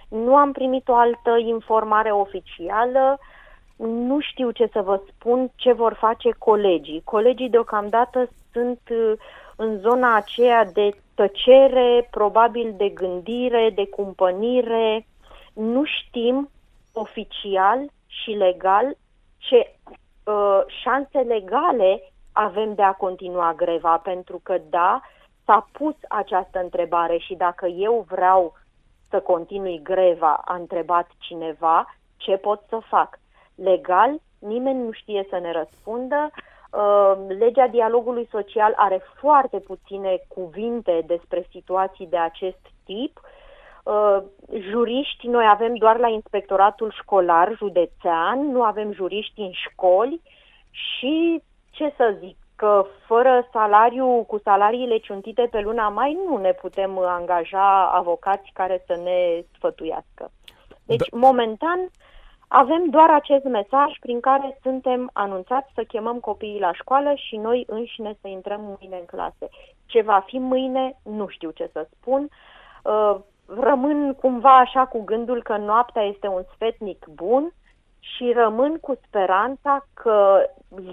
Nu 0.08 0.36
am 0.36 0.52
primit 0.52 0.88
o 0.88 0.94
altă 0.94 1.36
informare 1.38 2.10
oficială, 2.10 3.18
nu 3.76 4.20
știu 4.20 4.50
ce 4.50 4.68
să 4.72 4.80
vă 4.80 5.00
spun, 5.08 5.50
ce 5.56 5.72
vor 5.72 5.92
face 5.92 6.30
colegii. 6.38 7.02
Colegii 7.04 7.48
deocamdată 7.48 8.28
sunt 8.52 8.80
uh, 8.90 9.12
în 9.56 9.78
zona 9.78 10.14
aceea 10.14 10.64
de 10.64 10.90
tăcere, 11.14 12.08
probabil 12.10 12.74
de 12.76 12.88
gândire, 12.88 13.70
de 13.74 13.88
cumpănire. 13.88 15.06
Nu 15.52 15.84
știm 15.84 16.50
oficial 16.92 17.90
și 18.06 18.30
legal 18.30 18.96
ce 19.38 19.74
uh, 20.24 20.60
șanse 20.82 21.18
legale 21.18 22.09
avem 22.32 22.74
de 22.74 22.82
a 22.82 22.92
continua 22.92 23.52
greva, 23.56 23.96
pentru 23.96 24.40
că 24.42 24.58
da, 24.70 25.00
s-a 25.44 25.68
pus 25.72 25.94
această 26.08 26.58
întrebare 26.58 27.16
și 27.16 27.34
dacă 27.34 27.66
eu 27.66 28.04
vreau 28.08 28.52
să 29.08 29.20
continui 29.20 29.80
greva, 29.82 30.42
a 30.44 30.54
întrebat 30.54 31.10
cineva, 31.18 31.94
ce 32.16 32.36
pot 32.36 32.62
să 32.68 32.78
fac? 32.88 33.18
Legal, 33.54 34.20
nimeni 34.38 34.82
nu 34.82 34.90
știe 34.92 35.26
să 35.30 35.38
ne 35.38 35.52
răspundă. 35.52 36.30
Uh, 36.70 37.12
legea 37.38 37.66
dialogului 37.66 38.28
social 38.30 38.72
are 38.76 39.02
foarte 39.20 39.58
puține 39.58 40.18
cuvinte 40.28 41.02
despre 41.06 41.46
situații 41.50 42.06
de 42.06 42.16
acest 42.16 42.66
tip. 42.84 43.20
Uh, 43.84 44.18
juriști 44.70 45.26
noi 45.26 45.46
avem 45.48 45.74
doar 45.74 45.98
la 45.98 46.08
inspectoratul 46.08 46.94
școlar 47.02 47.54
județean, 47.56 48.50
nu 48.50 48.62
avem 48.62 48.92
juriști 48.92 49.40
în 49.40 49.50
școli 49.52 50.20
și 50.70 51.42
ce 51.70 51.92
să 51.96 52.16
zic, 52.18 52.36
că 52.56 52.86
fără 53.06 53.48
salariu, 53.52 54.24
cu 54.26 54.38
salariile 54.38 54.98
ciuntite 54.98 55.48
pe 55.50 55.60
luna 55.60 55.88
mai, 55.88 56.18
nu 56.28 56.36
ne 56.36 56.52
putem 56.52 56.98
angaja 56.98 57.90
avocați 57.90 58.50
care 58.52 58.84
să 58.86 59.00
ne 59.04 59.44
sfătuiască. 59.56 60.30
Deci, 60.84 61.08
da. 61.08 61.18
momentan, 61.18 61.90
avem 62.48 62.90
doar 62.90 63.10
acest 63.10 63.44
mesaj 63.44 63.98
prin 64.00 64.20
care 64.20 64.58
suntem 64.62 65.10
anunțați 65.12 65.72
să 65.74 65.82
chemăm 65.82 66.18
copiii 66.18 66.60
la 66.60 66.72
școală 66.72 67.12
și 67.14 67.36
noi 67.36 67.64
înșine 67.66 68.16
să 68.20 68.28
intrăm 68.28 68.60
mâine 68.60 68.96
în 68.96 69.04
clase. 69.04 69.48
Ce 69.86 70.02
va 70.02 70.24
fi 70.26 70.38
mâine, 70.38 70.96
nu 71.02 71.28
știu 71.28 71.50
ce 71.50 71.70
să 71.72 71.88
spun. 71.92 72.28
Uh, 72.84 73.16
rămân 73.46 74.14
cumva 74.14 74.58
așa 74.58 74.86
cu 74.86 75.02
gândul 75.04 75.42
că 75.42 75.56
noaptea 75.56 76.02
este 76.02 76.26
un 76.26 76.42
sfetnic 76.54 77.06
bun, 77.14 77.52
și 78.00 78.32
rămân 78.34 78.78
cu 78.78 78.98
speranța 79.06 79.86
că 79.94 80.46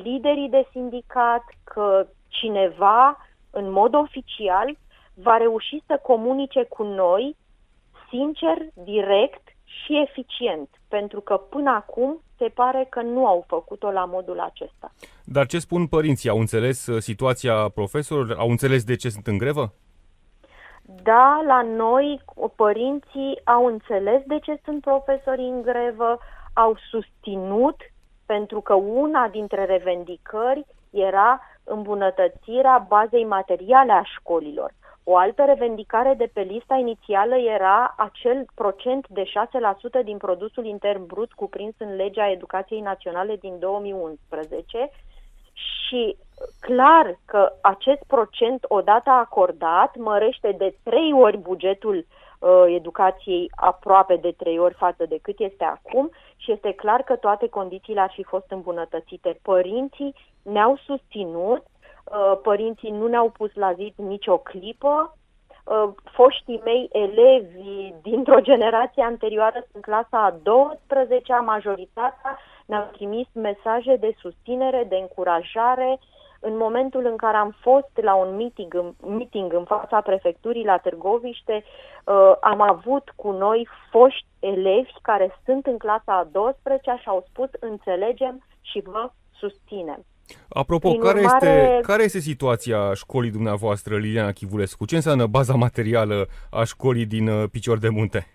liderii 0.03 0.49
de 0.49 0.67
sindicat, 0.71 1.43
că 1.63 2.07
cineva, 2.27 3.27
în 3.49 3.71
mod 3.71 3.93
oficial, 3.93 4.77
va 5.13 5.37
reuși 5.37 5.83
să 5.85 5.99
comunice 6.03 6.63
cu 6.63 6.83
noi 6.83 7.35
sincer, 8.09 8.57
direct 8.73 9.47
și 9.63 10.01
eficient, 10.01 10.69
pentru 10.87 11.19
că 11.21 11.37
până 11.37 11.69
acum 11.69 12.21
se 12.37 12.47
pare 12.53 12.87
că 12.89 13.01
nu 13.01 13.25
au 13.25 13.43
făcut-o 13.47 13.91
la 13.91 14.05
modul 14.05 14.39
acesta. 14.39 14.91
Dar 15.23 15.45
ce 15.45 15.59
spun 15.59 15.87
părinții? 15.87 16.29
Au 16.29 16.39
înțeles 16.39 16.87
uh, 16.87 17.01
situația 17.01 17.69
profesorilor? 17.69 18.37
Au 18.37 18.49
înțeles 18.49 18.83
de 18.83 18.95
ce 18.95 19.09
sunt 19.09 19.27
în 19.27 19.37
grevă? 19.37 19.73
Da, 21.03 21.43
la 21.45 21.61
noi 21.61 22.21
părinții 22.55 23.41
au 23.43 23.65
înțeles 23.65 24.21
de 24.25 24.39
ce 24.39 24.59
sunt 24.63 24.81
profesorii 24.81 25.49
în 25.49 25.61
grevă, 25.61 26.19
au 26.57 26.77
susținut, 26.89 27.75
pentru 28.25 28.61
că 28.61 28.73
una 28.73 29.27
dintre 29.27 29.65
revendicări 29.65 30.65
era 30.89 31.41
îmbunătățirea 31.63 32.85
bazei 32.87 33.25
materiale 33.25 33.91
a 33.91 34.03
școlilor. 34.03 34.71
O 35.03 35.17
altă 35.17 35.43
revendicare 35.45 36.13
de 36.13 36.29
pe 36.33 36.41
lista 36.41 36.75
inițială 36.75 37.35
era 37.35 37.93
acel 37.97 38.45
procent 38.53 39.07
de 39.07 39.23
6% 40.01 40.03
din 40.03 40.17
produsul 40.17 40.65
intern 40.65 41.05
brut 41.05 41.33
cuprins 41.33 41.73
în 41.77 41.95
legea 41.95 42.29
educației 42.29 42.81
naționale 42.81 43.35
din 43.35 43.59
2011 43.59 44.89
și 45.53 46.17
clar 46.59 47.19
că 47.25 47.53
acest 47.61 48.03
procent 48.07 48.65
odată 48.67 49.09
acordat 49.09 49.95
mărește 49.95 50.55
de 50.57 50.75
trei 50.83 51.13
ori 51.13 51.37
bugetul 51.37 52.05
uh, 52.39 52.63
educației 52.67 53.51
aproape 53.55 54.15
de 54.15 54.31
trei 54.31 54.59
ori 54.59 54.73
față 54.73 55.05
de 55.05 55.19
cât 55.21 55.39
este 55.39 55.63
acum 55.63 56.09
și 56.35 56.51
este 56.51 56.73
clar 56.73 57.01
că 57.01 57.15
toate 57.15 57.49
condițiile 57.49 57.99
ar 57.99 58.11
fi 58.13 58.23
fost 58.23 58.45
îmbunătățite. 58.49 59.39
Părinții 59.41 60.15
ne-au 60.41 60.77
susținut, 60.85 61.63
uh, 61.63 62.39
părinții 62.43 62.91
nu 62.91 63.07
ne-au 63.07 63.29
pus 63.29 63.53
la 63.53 63.73
zid 63.73 63.93
nicio 63.95 64.37
clipă, 64.37 65.17
uh, 65.63 65.89
foștii 66.11 66.61
mei 66.63 66.89
elevi 66.91 67.93
dintr-o 68.01 68.39
generație 68.39 69.03
anterioară 69.03 69.65
sunt 69.71 69.83
clasa 69.83 70.25
a 70.25 70.33
12-a, 70.33 71.39
majoritatea 71.39 72.39
ne-au 72.65 72.89
trimis 72.91 73.27
mesaje 73.33 73.95
de 73.95 74.15
susținere, 74.19 74.85
de 74.89 74.95
încurajare, 74.95 75.99
în 76.39 76.57
momentul 76.57 77.05
în 77.05 77.15
care 77.15 77.37
am 77.37 77.55
fost 77.61 77.91
la 77.93 78.15
un 78.15 78.35
meeting, 78.35 78.93
meeting 79.05 79.53
în 79.53 79.63
fața 79.63 80.01
prefecturii 80.01 80.65
la 80.65 80.77
Târgoviște, 80.77 81.63
uh, 81.63 82.31
am 82.41 82.61
avut 82.61 83.13
cu 83.15 83.31
noi 83.31 83.67
foști 83.91 84.25
elevi 84.39 84.91
care 85.01 85.39
sunt 85.45 85.65
în 85.65 85.77
clasa 85.77 86.13
a 86.17 86.27
12 86.31 86.95
și 87.01 87.07
au 87.07 87.25
spus 87.29 87.49
înțelegem 87.59 88.45
și 88.61 88.83
vă 88.85 89.11
susținem. 89.39 90.05
Apropo, 90.49 90.91
care, 90.93 91.19
urmare... 91.19 91.47
este, 91.47 91.79
care 91.81 92.03
este 92.03 92.19
situația 92.19 92.93
școlii 92.93 93.31
dumneavoastră, 93.31 93.97
Liliana 93.97 94.31
Chivulescu? 94.31 94.85
Ce 94.85 94.95
înseamnă 94.95 95.25
baza 95.25 95.53
materială 95.53 96.27
a 96.51 96.63
școlii 96.63 97.05
din 97.05 97.27
uh, 97.27 97.49
Picior 97.51 97.77
de 97.77 97.89
Munte? 97.89 98.27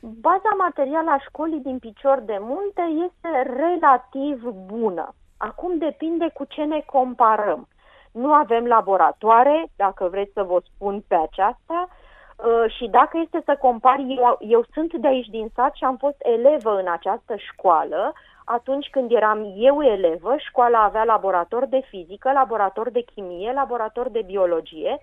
Baza 0.00 0.52
materială 0.58 1.10
a 1.10 1.18
școlii 1.28 1.60
din 1.60 1.78
Picior 1.78 2.22
de 2.26 2.36
Munte 2.40 2.82
este 3.06 3.52
relativ 3.56 4.42
bună. 4.66 5.14
Acum 5.38 5.78
depinde 5.78 6.30
cu 6.34 6.44
ce 6.44 6.64
ne 6.64 6.80
comparăm. 6.80 7.68
Nu 8.12 8.32
avem 8.32 8.66
laboratoare, 8.66 9.66
dacă 9.76 10.08
vreți 10.08 10.32
să 10.32 10.42
vă 10.42 10.62
spun 10.74 11.04
pe 11.08 11.14
aceasta, 11.14 11.88
uh, 11.88 12.72
și 12.76 12.86
dacă 12.86 13.18
este 13.18 13.42
să 13.44 13.56
compar, 13.60 13.98
eu, 13.98 14.38
eu 14.40 14.64
sunt 14.72 14.94
de 14.94 15.06
aici 15.06 15.26
din 15.26 15.50
sat 15.54 15.74
și 15.74 15.84
am 15.84 15.96
fost 15.96 16.16
elevă 16.18 16.78
în 16.78 16.88
această 16.88 17.36
școală. 17.36 18.12
Atunci 18.44 18.88
când 18.90 19.12
eram 19.12 19.52
eu 19.56 19.82
elevă, 19.82 20.34
școala 20.38 20.82
avea 20.82 21.04
laborator 21.04 21.66
de 21.66 21.80
fizică, 21.88 22.32
laborator 22.32 22.90
de 22.90 23.02
chimie, 23.14 23.52
laborator 23.52 24.08
de 24.08 24.22
biologie, 24.26 24.98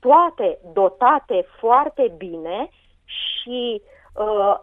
toate 0.00 0.58
dotate 0.72 1.46
foarte 1.58 2.14
bine 2.16 2.68
și 3.04 3.82
uh, 3.82 3.82
uh, 3.82 3.97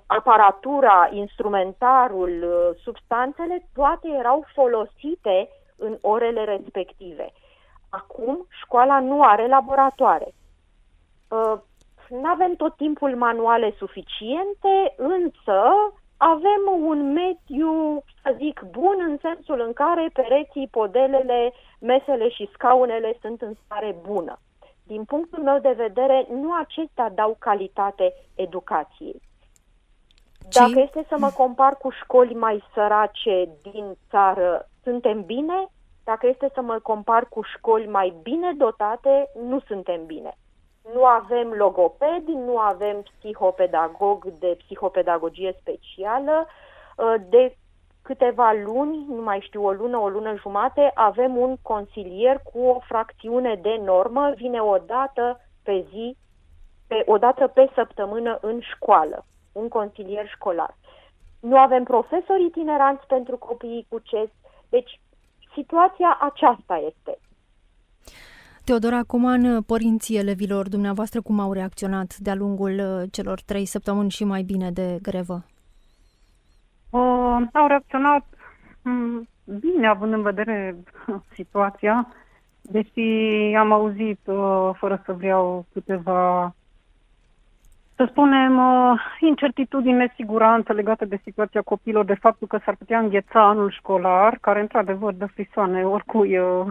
aparatura, 0.05 1.09
instrumentarul, 1.11 2.43
uh, 2.43 2.79
substanțele, 2.83 3.67
toate 3.73 4.07
erau 4.07 4.45
folosite 4.53 5.49
în 5.77 5.97
orele 6.01 6.43
respective. 6.43 7.31
Acum, 7.89 8.47
școala 8.61 8.99
nu 8.99 9.23
are 9.23 9.47
laboratoare. 9.47 10.33
Uh, 11.29 11.59
nu 12.09 12.27
avem 12.27 12.55
tot 12.55 12.75
timpul 12.75 13.15
manuale 13.15 13.73
suficiente, 13.77 14.93
însă 14.97 15.61
avem 16.17 16.61
un 16.79 17.13
mediu, 17.13 18.03
să 18.23 18.35
zic, 18.37 18.61
bun 18.71 18.95
în 19.07 19.17
sensul 19.21 19.59
în 19.59 19.73
care 19.73 20.09
pereții, 20.13 20.67
podelele, 20.71 21.53
mesele 21.79 22.29
și 22.29 22.49
scaunele 22.53 23.17
sunt 23.21 23.41
în 23.41 23.53
stare 23.65 23.95
bună. 24.01 24.39
Din 24.83 25.03
punctul 25.03 25.43
meu 25.43 25.59
de 25.59 25.73
vedere, 25.77 26.27
nu 26.29 26.53
acestea 26.53 27.09
dau 27.09 27.35
calitate 27.39 28.13
educației. 28.35 29.21
Ci... 30.49 30.55
Dacă 30.55 30.79
este 30.79 31.05
să 31.09 31.15
mă 31.17 31.31
compar 31.37 31.77
cu 31.77 31.89
școli 31.89 32.33
mai 32.33 32.63
sărace 32.73 33.49
din 33.61 33.97
țară, 34.09 34.69
suntem 34.83 35.23
bine. 35.23 35.67
Dacă 36.03 36.27
este 36.27 36.49
să 36.53 36.61
mă 36.61 36.79
compar 36.83 37.25
cu 37.29 37.41
școli 37.41 37.87
mai 37.87 38.13
bine 38.21 38.53
dotate, 38.53 39.29
nu 39.43 39.59
suntem 39.59 40.05
bine. 40.05 40.37
Nu 40.93 41.05
avem 41.05 41.51
logopedi, 41.51 42.31
nu 42.31 42.57
avem 42.57 43.03
psihopedagog 43.19 44.25
de 44.25 44.57
psihopedagogie 44.65 45.55
specială. 45.59 46.47
De 47.29 47.57
câteva 48.01 48.51
luni, 48.63 49.05
nu 49.09 49.21
mai 49.21 49.39
știu, 49.39 49.65
o 49.65 49.71
lună, 49.71 49.97
o 49.97 50.09
lună 50.09 50.35
jumate, 50.35 50.91
avem 50.93 51.37
un 51.37 51.55
consilier 51.61 52.41
cu 52.53 52.59
o 52.59 52.79
fracțiune 52.79 53.55
de 53.61 53.81
normă, 53.83 54.31
vine 54.35 54.61
o 54.61 54.77
dată 54.77 55.41
pe 55.63 55.85
zi, 55.89 56.17
pe, 56.87 57.03
o 57.05 57.17
dată 57.17 57.47
pe 57.47 57.69
săptămână 57.75 58.37
în 58.41 58.59
școală, 58.59 59.25
un 59.61 59.67
consilier 59.67 60.27
școlar. 60.27 60.77
Nu 61.39 61.57
avem 61.57 61.83
profesori 61.83 62.45
itineranți 62.45 63.05
pentru 63.07 63.37
copiii 63.37 63.85
cu 63.89 63.99
CES, 63.99 64.29
deci 64.69 64.99
situația 65.53 66.17
aceasta 66.21 66.75
este. 66.87 67.17
Teodora 68.65 69.03
Coman, 69.07 69.61
părinții 69.61 70.17
elevilor 70.17 70.69
dumneavoastră 70.69 71.21
cum 71.21 71.39
au 71.39 71.53
reacționat 71.53 72.17
de-a 72.17 72.35
lungul 72.35 72.71
uh, 72.79 73.03
celor 73.11 73.41
trei 73.41 73.65
săptămâni 73.65 74.09
și 74.09 74.23
mai 74.23 74.41
bine 74.41 74.71
de 74.71 74.99
grevă? 75.01 75.45
Uh, 76.89 77.41
au 77.53 77.67
reacționat 77.67 78.25
um, 78.85 79.27
bine, 79.59 79.87
având 79.87 80.13
în 80.13 80.21
vedere 80.21 80.75
situația, 81.37 82.07
deși 82.61 82.99
am 83.57 83.71
auzit, 83.71 84.19
uh, 84.25 84.69
fără 84.73 85.01
să 85.05 85.13
vreau 85.13 85.65
câteva, 85.73 86.55
să 87.95 88.07
spunem, 88.09 88.57
uh, 88.57 88.99
incertitudini, 89.19 89.97
nesiguranță 89.97 90.73
legate 90.73 91.05
de 91.05 91.19
situația 91.23 91.61
copilor, 91.61 92.05
de 92.05 92.13
faptul 92.13 92.47
că 92.47 92.59
s-ar 92.65 92.75
putea 92.75 92.99
îngheța 92.99 93.47
anul 93.47 93.71
școlar, 93.71 94.37
care 94.41 94.59
într-adevăr 94.59 95.13
dă 95.13 95.25
frisoane 95.25 95.83
oricui 95.83 96.37
uh, 96.37 96.65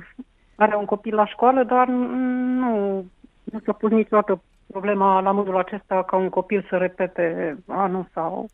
are 0.57 0.77
un 0.77 0.85
copil 0.85 1.15
la 1.15 1.27
școală, 1.27 1.63
dar 1.65 1.89
nu, 1.89 3.05
nu 3.45 3.59
s-a 3.65 3.73
pus 3.73 3.91
niciodată 3.91 4.43
problema 4.67 5.21
la 5.21 5.31
modul 5.31 5.57
acesta 5.57 6.03
ca 6.03 6.17
un 6.17 6.29
copil 6.29 6.67
să 6.69 6.77
repete 6.77 7.57
anul 7.67 8.07
sau. 8.13 8.49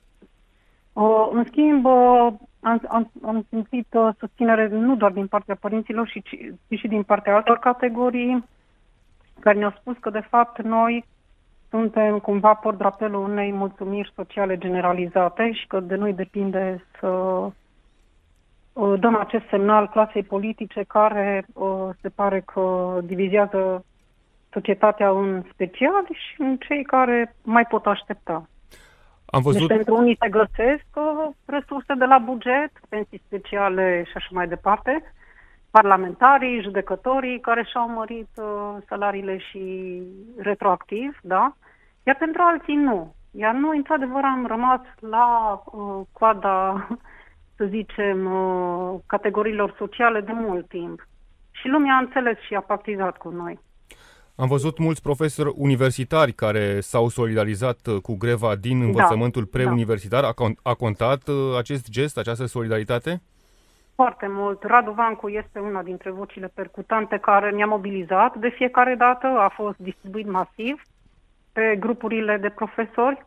Uh, 0.92 1.28
în 1.32 1.44
schimb, 1.44 1.84
uh, 1.84 2.26
am, 2.60 2.80
am, 2.88 3.10
am 3.22 3.46
simțit 3.48 3.86
uh, 3.94 4.08
susținere 4.18 4.68
nu 4.68 4.96
doar 4.96 5.12
din 5.12 5.26
partea 5.26 5.54
părinților, 5.60 6.08
ci, 6.08 6.22
ci 6.68 6.78
și 6.78 6.88
din 6.88 7.02
partea 7.02 7.34
altor 7.34 7.58
categorii 7.58 8.44
care 9.40 9.58
ne-au 9.58 9.74
spus 9.80 9.96
că, 10.00 10.10
de 10.10 10.26
fapt, 10.30 10.62
noi 10.62 11.04
suntem 11.70 12.18
cumva 12.18 12.54
port 12.54 12.78
drapelul 12.78 13.22
unei 13.22 13.52
mulțumiri 13.52 14.12
sociale 14.14 14.58
generalizate 14.58 15.52
și 15.52 15.66
că 15.66 15.80
de 15.80 15.94
noi 15.94 16.12
depinde 16.12 16.84
să 17.00 17.06
uh, 18.72 19.00
dăm 19.00 19.16
acest 19.16 19.44
semnal 19.50 19.88
clasei 19.88 20.22
politice 20.22 20.84
care 20.88 21.46
uh, 21.52 21.88
se 22.00 22.08
pare 22.08 22.40
că 22.40 22.98
divizează 23.02 23.84
societatea 24.52 25.10
în 25.10 25.42
special 25.52 26.06
și 26.12 26.40
în 26.40 26.56
cei 26.56 26.82
care 26.82 27.34
mai 27.42 27.64
pot 27.64 27.86
aștepta. 27.86 28.48
Am 29.24 29.42
văzut... 29.42 29.68
Deci 29.68 29.76
pentru 29.76 29.96
unii 29.96 30.16
se 30.20 30.28
găsesc 30.28 30.86
uh, 30.94 31.28
resurse 31.44 31.94
de 31.98 32.04
la 32.04 32.18
buget, 32.18 32.70
pensii 32.88 33.22
speciale 33.26 34.02
și 34.06 34.12
așa 34.14 34.28
mai 34.30 34.48
departe, 34.48 35.12
parlamentarii, 35.70 36.62
judecătorii 36.62 37.40
care 37.40 37.64
și-au 37.70 37.88
mărit 37.88 38.28
uh, 38.36 38.76
salariile 38.88 39.38
și 39.38 40.02
retroactiv, 40.36 41.18
da? 41.22 41.54
Iar 42.02 42.16
pentru 42.16 42.42
alții 42.44 42.74
nu. 42.74 43.14
Iar 43.30 43.54
noi, 43.54 43.76
într-adevăr, 43.76 44.22
am 44.24 44.46
rămas 44.46 44.80
la 45.00 45.62
uh, 45.64 46.06
coada, 46.12 46.88
să 47.56 47.64
zicem, 47.68 48.32
uh, 48.32 48.98
categoriilor 49.06 49.74
sociale 49.78 50.20
de 50.20 50.32
mult 50.32 50.68
timp. 50.68 51.08
Și 51.50 51.68
lumea 51.68 51.94
a 51.94 51.98
înțeles 51.98 52.38
și 52.38 52.54
a 52.54 52.60
pactizat 52.60 53.16
cu 53.16 53.28
noi. 53.28 53.58
Am 54.34 54.48
văzut 54.48 54.78
mulți 54.78 55.02
profesori 55.02 55.52
universitari 55.56 56.32
care 56.32 56.80
s-au 56.80 57.08
solidarizat 57.08 57.86
uh, 57.86 58.00
cu 58.02 58.16
greva 58.16 58.56
din 58.56 58.78
da, 58.78 58.84
învățământul 58.84 59.42
da, 59.42 59.48
preuniversitar. 59.58 60.24
A, 60.24 60.34
a 60.62 60.74
contat 60.74 61.28
uh, 61.28 61.56
acest 61.58 61.90
gest, 61.90 62.18
această 62.18 62.46
solidaritate? 62.46 63.22
Foarte 64.00 64.26
mult. 64.26 64.62
Radu 64.62 64.90
Vancu 64.90 65.28
este 65.28 65.58
una 65.58 65.82
dintre 65.82 66.10
vocile 66.10 66.50
percutante 66.54 67.18
care 67.18 67.50
ne-a 67.50 67.66
mobilizat. 67.66 68.36
De 68.36 68.48
fiecare 68.48 68.94
dată 68.94 69.26
a 69.26 69.48
fost 69.48 69.78
distribuit 69.78 70.26
masiv 70.26 70.82
pe 71.52 71.76
grupurile 71.80 72.36
de 72.36 72.48
profesori. 72.48 73.26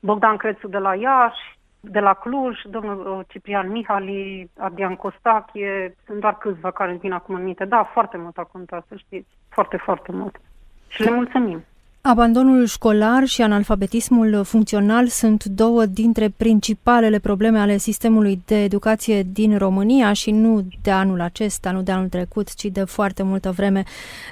Bogdan 0.00 0.36
Crețu 0.36 0.68
de 0.68 0.78
la 0.78 0.94
Iași, 0.94 1.58
de 1.80 2.00
la 2.00 2.14
Cluj, 2.14 2.60
domnul 2.64 3.06
uh, 3.06 3.24
Ciprian 3.28 3.70
Mihali, 3.70 4.50
Adrian 4.58 4.96
Costache, 4.96 5.94
sunt 6.06 6.20
doar 6.20 6.38
câțiva 6.38 6.70
care 6.70 6.90
îmi 6.90 6.98
vin 6.98 7.12
acum 7.12 7.34
în 7.34 7.44
minte. 7.44 7.64
Da, 7.64 7.90
foarte 7.92 8.16
mult 8.16 8.38
a 8.38 8.48
contat, 8.52 8.84
să 8.88 8.96
știți. 8.96 9.28
Foarte, 9.48 9.76
foarte 9.76 10.12
mult 10.12 10.40
și 10.88 11.02
le 11.02 11.10
mulțumim. 11.10 11.64
Abandonul 12.06 12.66
școlar 12.66 13.24
și 13.24 13.42
analfabetismul 13.42 14.44
funcțional 14.44 15.08
sunt 15.08 15.44
două 15.44 15.86
dintre 15.86 16.28
principalele 16.36 17.18
probleme 17.18 17.58
ale 17.58 17.76
sistemului 17.76 18.42
de 18.44 18.62
educație 18.62 19.22
din 19.32 19.58
România 19.58 20.12
și 20.12 20.30
nu 20.30 20.66
de 20.82 20.90
anul 20.90 21.20
acesta, 21.20 21.70
nu 21.70 21.82
de 21.82 21.92
anul 21.92 22.08
trecut, 22.08 22.54
ci 22.54 22.64
de 22.64 22.84
foarte 22.84 23.22
multă 23.22 23.50
vreme. 23.50 23.82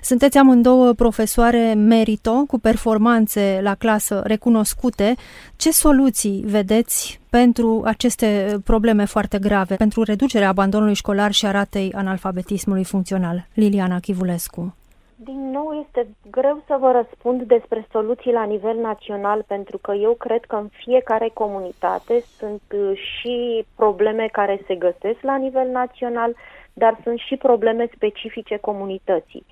Sunteți 0.03 0.39
amândouă 0.39 0.93
profesoare 0.93 1.75
merito 1.75 2.45
cu 2.47 2.59
performanțe 2.59 3.61
la 3.63 3.75
clasă 3.75 4.23
recunoscute. 4.25 5.15
Ce 5.57 5.71
soluții 5.71 6.43
vedeți 6.47 7.21
pentru 7.31 7.83
aceste 7.85 8.59
probleme 8.65 9.05
foarte 9.05 9.39
grave, 9.39 9.75
pentru 9.75 10.03
reducerea 10.03 10.49
abandonului 10.49 10.95
școlar 10.95 11.33
și 11.33 11.47
a 11.47 11.51
ratei 11.51 11.93
analfabetismului 11.93 12.85
funcțional? 12.85 13.49
Liliana 13.55 13.99
Chivulescu. 13.99 14.77
Din 15.25 15.51
nou 15.51 15.73
este 15.87 16.07
greu 16.31 16.63
să 16.67 16.77
vă 16.81 16.91
răspund 16.91 17.43
despre 17.43 17.87
soluții 17.91 18.33
la 18.33 18.45
nivel 18.45 18.77
național 18.77 19.43
pentru 19.47 19.79
că 19.79 19.93
eu 19.93 20.13
cred 20.15 20.45
că 20.45 20.57
în 20.57 20.69
fiecare 20.73 21.31
comunitate 21.35 22.21
sunt 22.39 22.63
uh, 22.75 22.97
și 22.97 23.65
probleme 23.77 24.27
care 24.33 24.61
se 24.67 24.75
găsesc 24.75 25.21
la 25.21 25.37
nivel 25.37 25.69
național, 25.69 26.35
dar 26.73 26.99
sunt 27.03 27.19
și 27.19 27.37
probleme 27.37 27.89
specifice 27.95 28.57
comunității. 28.57 29.45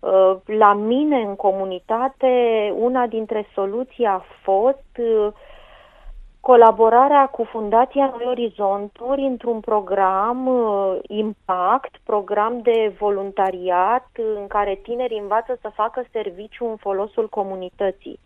Uh, 0.00 0.36
la 0.44 0.72
mine 0.74 1.16
în 1.20 1.36
comunitate, 1.36 2.32
una 2.78 3.06
dintre 3.06 3.46
soluții 3.54 4.04
a 4.04 4.24
fost 4.42 4.98
uh, 4.98 5.32
colaborarea 6.50 7.26
cu 7.26 7.44
Fundația 7.44 8.14
Noi 8.16 8.26
Orizonturi 8.26 9.20
într-un 9.20 9.60
program 9.60 10.46
uh, 10.46 10.98
impact, 11.06 11.96
program 12.04 12.60
de 12.62 12.94
voluntariat 12.98 14.08
uh, 14.18 14.24
în 14.36 14.46
care 14.46 14.80
tinerii 14.82 15.18
învață 15.18 15.58
să 15.60 15.70
facă 15.74 16.04
serviciu 16.12 16.64
în 16.64 16.76
folosul 16.76 17.28
comunității. 17.28 18.18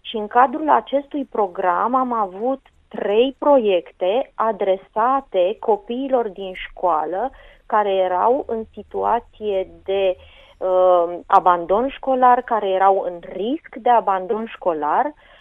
Și 0.00 0.16
în 0.16 0.26
cadrul 0.26 0.70
acestui 0.70 1.24
program 1.24 1.94
am 1.94 2.12
avut 2.12 2.60
trei 2.88 3.36
proiecte 3.38 4.32
adresate 4.34 5.56
copiilor 5.60 6.28
din 6.28 6.52
școală 6.68 7.30
care 7.66 7.90
erau 7.90 8.44
în 8.46 8.64
situație 8.72 9.68
de 9.84 10.16
uh, 10.58 11.18
abandon 11.26 11.88
școlar, 11.88 12.42
care 12.42 12.68
erau 12.68 13.04
în 13.06 13.18
risc 13.32 13.74
de 13.74 13.90
abandon 13.90 14.46
școlar, 14.54 15.04
uh, 15.04 15.12
Um, 15.12 15.33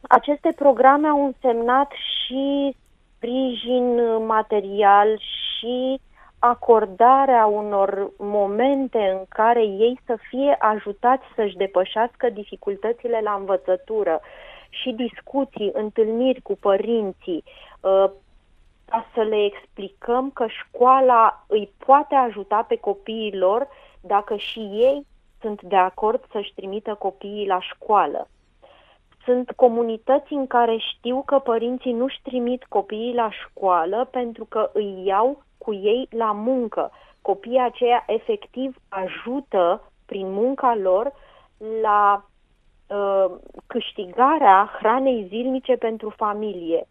aceste 0.00 0.52
programe 0.56 1.08
au 1.08 1.24
însemnat 1.24 1.90
și 1.90 2.76
sprijin 3.16 4.00
material 4.26 5.18
și 5.18 6.00
acordarea 6.38 7.46
unor 7.46 8.10
momente 8.18 8.98
în 8.98 9.24
care 9.28 9.62
ei 9.62 10.00
să 10.06 10.16
fie 10.28 10.56
ajutați 10.58 11.24
să-și 11.34 11.56
depășească 11.56 12.30
dificultățile 12.30 13.20
la 13.22 13.32
învățătură 13.32 14.20
și 14.68 14.90
discuții, 14.90 15.70
întâlniri 15.72 16.40
cu 16.40 16.56
părinții, 16.60 17.44
uh, 17.80 18.10
ca 18.84 19.06
să 19.14 19.20
le 19.20 19.44
explicăm 19.44 20.30
că 20.30 20.46
școala 20.46 21.44
îi 21.46 21.72
poate 21.86 22.14
ajuta 22.14 22.64
pe 22.68 22.76
copiii 22.76 23.36
lor 23.36 23.68
dacă 24.00 24.36
și 24.36 24.58
ei 24.60 25.06
sunt 25.40 25.62
de 25.62 25.76
acord 25.76 26.24
să-și 26.32 26.54
trimită 26.54 26.94
copiii 26.94 27.46
la 27.46 27.60
școală. 27.60 28.28
Sunt 29.24 29.50
comunități 29.50 30.32
în 30.32 30.46
care 30.46 30.76
știu 30.76 31.22
că 31.26 31.38
părinții 31.38 31.92
nu-și 31.92 32.20
trimit 32.22 32.64
copiii 32.64 33.14
la 33.14 33.30
școală 33.30 34.08
pentru 34.10 34.44
că 34.44 34.70
îi 34.72 35.02
iau 35.04 35.42
cu 35.58 35.74
ei 35.74 36.08
la 36.10 36.32
muncă. 36.32 36.90
Copiii 37.22 37.60
aceia 37.60 38.04
efectiv 38.06 38.76
ajută 38.88 39.92
prin 40.06 40.32
munca 40.32 40.74
lor 40.74 41.12
la 41.82 42.24
uh, 42.86 43.30
câștigarea 43.66 44.70
hranei 44.78 45.26
zilnice 45.28 45.76
pentru 45.76 46.08
familie. 46.16 46.86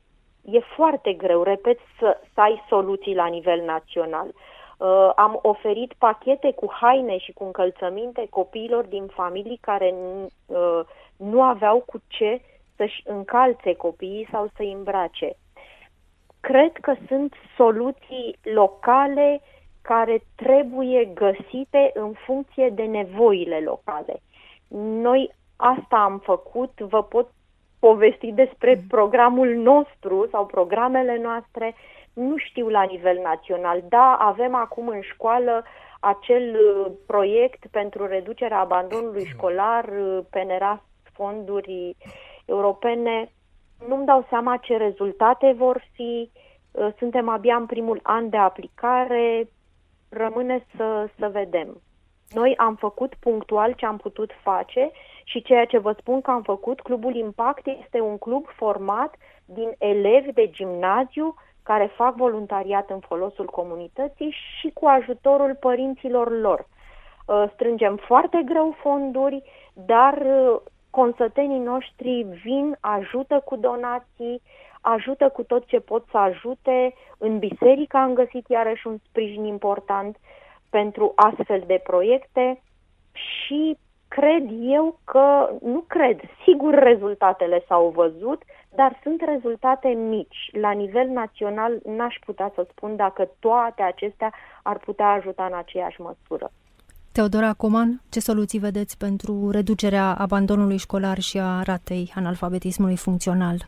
E 0.46 0.60
foarte 0.60 1.14
greu, 1.14 1.44
repet, 1.44 1.80
să, 2.00 2.18
să 2.34 2.42
ai 2.42 2.66
soluții 2.70 3.16
la 3.16 3.26
nivel 3.26 3.62
național. 3.66 4.28
Uh, 4.28 5.12
am 5.16 5.40
oferit 5.42 5.94
pachete 5.98 6.52
cu 6.52 6.72
haine 6.72 7.18
și 7.18 7.32
cu 7.32 7.44
încălțăminte 7.44 8.28
copiilor 8.30 8.86
din 8.86 9.06
familii 9.06 9.58
care 9.62 9.96
uh, 10.46 10.80
nu 11.22 11.44
aveau 11.44 11.84
cu 11.86 12.02
ce 12.08 12.42
să-și 12.76 13.02
încalțe 13.06 13.74
copiii 13.74 14.28
sau 14.32 14.50
să-i 14.56 14.72
îmbrace. 14.72 15.36
Cred 16.40 16.72
că 16.82 16.96
sunt 17.08 17.34
soluții 17.58 18.38
locale 18.42 19.42
care 19.82 20.24
trebuie 20.36 21.06
găsite 21.14 21.92
în 21.94 22.14
funcție 22.26 22.70
de 22.70 22.84
nevoile 22.84 23.60
locale. 23.60 24.22
Noi 24.78 25.32
asta 25.56 25.96
am 25.96 26.20
făcut, 26.24 26.80
vă 26.80 27.04
pot 27.04 27.32
povesti 27.80 28.32
despre 28.32 28.74
mm. 28.76 28.88
programul 28.88 29.54
nostru 29.56 30.28
sau 30.32 30.46
programele 30.46 31.18
noastre, 31.18 31.76
nu 32.14 32.38
știu 32.38 32.70
la 32.70 32.84
nivel 32.84 33.20
național. 33.24 33.84
Da, 33.90 34.18
avem 34.20 34.56
acum 34.56 34.88
în 34.88 35.02
școală 35.02 35.64
acel 36.00 36.56
uh, 36.56 36.92
proiect 37.08 37.66
pentru 37.72 38.06
reducerea 38.06 38.60
abandonului 38.60 39.26
școlar, 39.26 39.86
uh, 39.86 40.20
PNRA, 40.30 40.84
fonduri 41.22 41.96
europene. 42.46 43.32
Nu-mi 43.88 44.06
dau 44.06 44.26
seama 44.30 44.58
ce 44.58 44.78
rezultate 44.78 45.54
vor 45.58 45.84
fi. 45.94 46.32
Uh, 46.72 46.88
suntem 46.98 47.30
abia 47.30 47.56
în 47.56 47.66
primul 47.66 48.00
an 48.04 48.30
de 48.30 48.38
aplicare. 48.38 49.50
Rămâne 50.10 50.66
să, 50.76 51.10
să 51.20 51.28
vedem. 51.28 51.82
Noi 52.34 52.54
am 52.58 52.76
făcut 52.76 53.16
punctual 53.20 53.74
ce 53.74 53.86
am 53.86 53.98
putut 53.98 54.32
face 54.44 54.92
și 55.24 55.42
ceea 55.42 55.66
ce 55.66 55.78
vă 55.78 55.96
spun 56.00 56.22
că 56.22 56.32
am 56.32 56.42
făcut, 56.42 56.82
Clubul 56.82 57.16
Impact 57.16 57.68
este 57.68 58.00
un 58.00 58.18
club 58.18 58.46
format 58.56 59.16
din 59.46 59.76
elevi 59.78 60.32
de 60.32 60.50
gimnaziu 60.50 61.36
care 61.64 61.86
fac 61.96 62.16
voluntariat 62.16 62.90
în 62.90 63.00
folosul 63.00 63.46
comunității 63.46 64.36
și 64.60 64.72
cu 64.74 64.86
ajutorul 64.86 65.58
părinților 65.60 66.40
lor. 66.40 66.68
Uh, 67.26 67.44
strângem 67.54 67.96
foarte 67.96 68.42
greu 68.46 68.76
fonduri, 68.82 69.44
dar 69.74 70.14
uh, 70.14 70.62
consătenii 70.92 71.60
noștri 71.60 72.26
vin, 72.44 72.78
ajută 72.80 73.42
cu 73.46 73.56
donații, 73.56 74.42
ajută 74.82 75.30
cu 75.30 75.44
tot 75.44 75.66
ce 75.66 75.80
pot 75.80 76.06
să 76.12 76.18
ajute. 76.18 76.94
În 77.18 77.40
biserică 77.40 77.98
am 77.98 78.14
găsit 78.14 78.48
iarăși 78.48 78.88
un 78.88 78.98
sprijin 79.08 79.46
important 79.46 80.18
pentru 80.70 81.12
astfel 81.16 81.64
de 81.68 81.82
proiecte 81.84 82.62
și 83.12 83.78
cred 84.08 84.50
eu 84.62 85.00
că, 85.04 85.50
nu 85.62 85.84
cred, 85.88 86.20
sigur 86.44 86.74
rezultatele 86.74 87.64
s-au 87.68 87.90
văzut, 87.90 88.42
dar 88.76 89.00
sunt 89.04 89.22
rezultate 89.22 89.88
mici. 89.88 90.50
La 90.52 90.72
nivel 90.72 91.08
național 91.08 91.80
n-aș 91.86 92.16
putea 92.26 92.52
să 92.56 92.68
spun 92.70 92.96
dacă 92.96 93.30
toate 93.40 93.82
acestea 93.82 94.34
ar 94.64 94.78
putea 94.78 95.08
ajuta 95.08 95.46
în 95.46 95.54
aceeași 95.54 96.02
măsură. 96.02 96.52
Teodora 97.14 97.54
Coman, 97.54 98.02
ce 98.10 98.20
soluții 98.20 98.60
vedeți 98.60 98.98
pentru 98.98 99.50
reducerea 99.50 100.14
abandonului 100.14 100.78
școlar 100.78 101.20
și 101.20 101.40
a 101.40 101.62
ratei 101.62 102.12
analfabetismului 102.16 102.98
funcțional? 102.98 103.68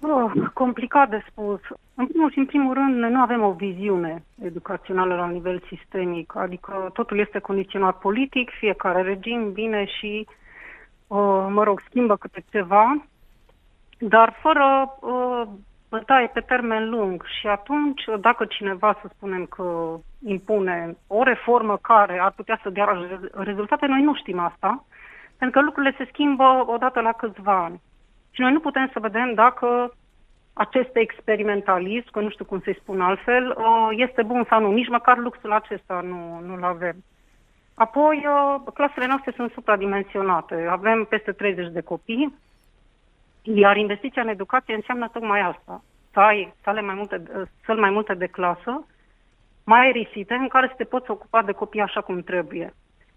Oh, 0.00 0.32
complicat 0.52 1.08
de 1.10 1.24
spus. 1.30 1.60
În 1.94 2.06
primul 2.06 2.30
și 2.30 2.38
în 2.38 2.46
primul 2.46 2.74
rând, 2.74 2.96
noi 2.96 3.10
nu 3.10 3.20
avem 3.20 3.42
o 3.42 3.52
viziune 3.52 4.24
educațională 4.42 5.14
la 5.14 5.28
nivel 5.28 5.62
sistemic, 5.68 6.32
adică 6.36 6.90
totul 6.92 7.18
este 7.18 7.38
condiționat 7.38 7.98
politic, 7.98 8.50
fiecare 8.50 9.02
regim 9.02 9.52
vine 9.52 9.84
și, 9.84 10.26
uh, 11.06 11.46
mă 11.48 11.62
rog, 11.64 11.82
schimbă 11.88 12.16
câte 12.16 12.44
ceva, 12.50 13.06
dar 13.98 14.38
fără 14.42 14.96
uh, 15.00 15.48
bătaie 15.94 16.26
pe 16.26 16.40
termen 16.40 16.88
lung. 16.88 17.24
Și 17.40 17.46
atunci, 17.46 18.02
dacă 18.20 18.44
cineva, 18.44 18.98
să 19.00 19.06
spunem 19.08 19.44
că 19.46 19.66
impune 20.34 20.96
o 21.06 21.22
reformă 21.22 21.76
care 21.76 22.18
ar 22.18 22.32
putea 22.36 22.58
să 22.62 22.70
dea 22.70 22.86
rezultate, 23.32 23.86
noi 23.86 24.02
nu 24.02 24.14
știm 24.14 24.38
asta, 24.38 24.84
pentru 25.38 25.58
că 25.58 25.64
lucrurile 25.64 25.94
se 25.98 26.08
schimbă 26.12 26.64
odată 26.66 27.00
la 27.00 27.12
câțiva 27.12 27.64
ani. 27.64 27.80
Și 28.30 28.40
noi 28.40 28.52
nu 28.52 28.60
putem 28.60 28.90
să 28.92 28.98
vedem 29.00 29.34
dacă 29.34 29.94
acest 30.52 30.96
experimentalism, 30.96 32.10
că 32.10 32.20
nu 32.20 32.30
știu 32.30 32.44
cum 32.44 32.60
să-i 32.60 32.80
spun 32.80 33.00
altfel, 33.00 33.44
uh, 33.50 33.88
este 33.90 34.22
bun 34.22 34.46
sau 34.48 34.60
nu. 34.60 34.70
Nici 34.72 34.94
măcar 34.96 35.16
luxul 35.18 35.52
acesta 35.52 36.00
nu, 36.00 36.40
nu-l 36.46 36.64
avem. 36.64 36.96
Apoi, 37.74 38.16
uh, 38.26 38.72
clasele 38.74 39.06
noastre 39.06 39.32
sunt 39.36 39.50
supradimensionate. 39.52 40.66
Avem 40.70 41.04
peste 41.04 41.32
30 41.32 41.72
de 41.72 41.80
copii, 41.80 42.34
iar 43.42 43.76
investiția 43.76 44.22
în 44.22 44.28
educație 44.28 44.74
înseamnă 44.74 45.08
tocmai 45.08 45.40
asta. 45.40 45.82
Să 46.12 46.20
ai 46.20 46.54
sale 46.62 46.80
mai 46.80 46.94
multe, 46.94 47.22
săl 47.64 47.78
mai 47.78 47.90
multe 47.90 48.14
de 48.14 48.26
clasă, 48.26 48.86
mai 49.64 49.80
aerisite, 49.80 50.34
în 50.34 50.48
care 50.48 50.66
să 50.66 50.74
te 50.76 50.84
poți 50.84 51.10
ocupa 51.10 51.42
de 51.42 51.52
copii 51.52 51.80
așa 51.80 52.00
cum 52.00 52.20
trebuie. 52.20 52.74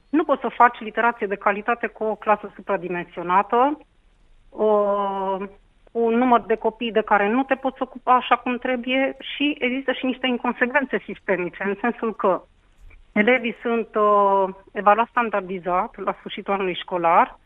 Nu 0.09 0.23
poți 0.23 0.41
să 0.41 0.47
faci 0.47 0.79
literație 0.79 1.27
de 1.27 1.35
calitate 1.35 1.87
cu 1.87 2.03
o 2.03 2.15
clasă 2.15 2.51
supradimensionată, 2.55 3.79
uh, 4.49 5.37
un 5.91 6.13
număr 6.13 6.41
de 6.41 6.55
copii 6.55 6.91
de 6.91 7.01
care 7.01 7.29
nu 7.29 7.43
te 7.43 7.55
poți 7.55 7.81
ocupa 7.81 8.15
așa 8.15 8.35
cum 8.35 8.57
trebuie 8.57 9.15
și 9.19 9.55
există 9.59 9.91
și 9.91 10.05
niște 10.05 10.27
inconsecvențe 10.27 10.97
sistemice, 11.05 11.63
în 11.63 11.75
sensul 11.81 12.15
că 12.15 12.41
elevii 13.11 13.55
sunt 13.61 13.87
uh, 13.95 14.53
evaluați 14.71 15.09
standardizat 15.09 15.95
la 15.97 16.15
sfârșitul 16.19 16.53
anului 16.53 16.75
școlar, 16.75 17.27
uh, 17.27 17.44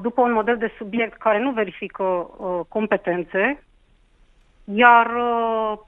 după 0.00 0.20
un 0.20 0.32
model 0.32 0.56
de 0.56 0.72
subiect 0.78 1.18
care 1.18 1.38
nu 1.38 1.50
verifică 1.50 2.02
uh, 2.02 2.60
competențe, 2.68 3.64
iar 4.64 5.06
uh, 5.06 5.78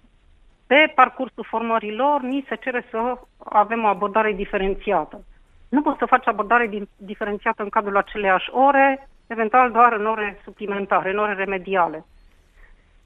pe 0.67 0.93
parcursul 0.95 1.45
formărilor 1.49 2.21
ni 2.21 2.45
se 2.49 2.55
cere 2.55 2.85
să 2.91 3.19
avem 3.39 3.85
o 3.85 3.87
abordare 3.87 4.33
diferențiată. 4.33 5.25
Nu 5.69 5.83
poți 5.83 5.99
să 5.99 6.05
faci 6.05 6.27
abordare 6.27 6.71
diferențiată 6.97 7.63
în 7.63 7.69
cadrul 7.69 7.97
aceleiași 7.97 8.51
ore, 8.51 9.09
eventual 9.27 9.71
doar 9.71 9.93
în 9.93 10.07
ore 10.07 10.41
suplimentare, 10.45 11.11
în 11.11 11.19
ore 11.19 11.33
remediale. 11.33 12.05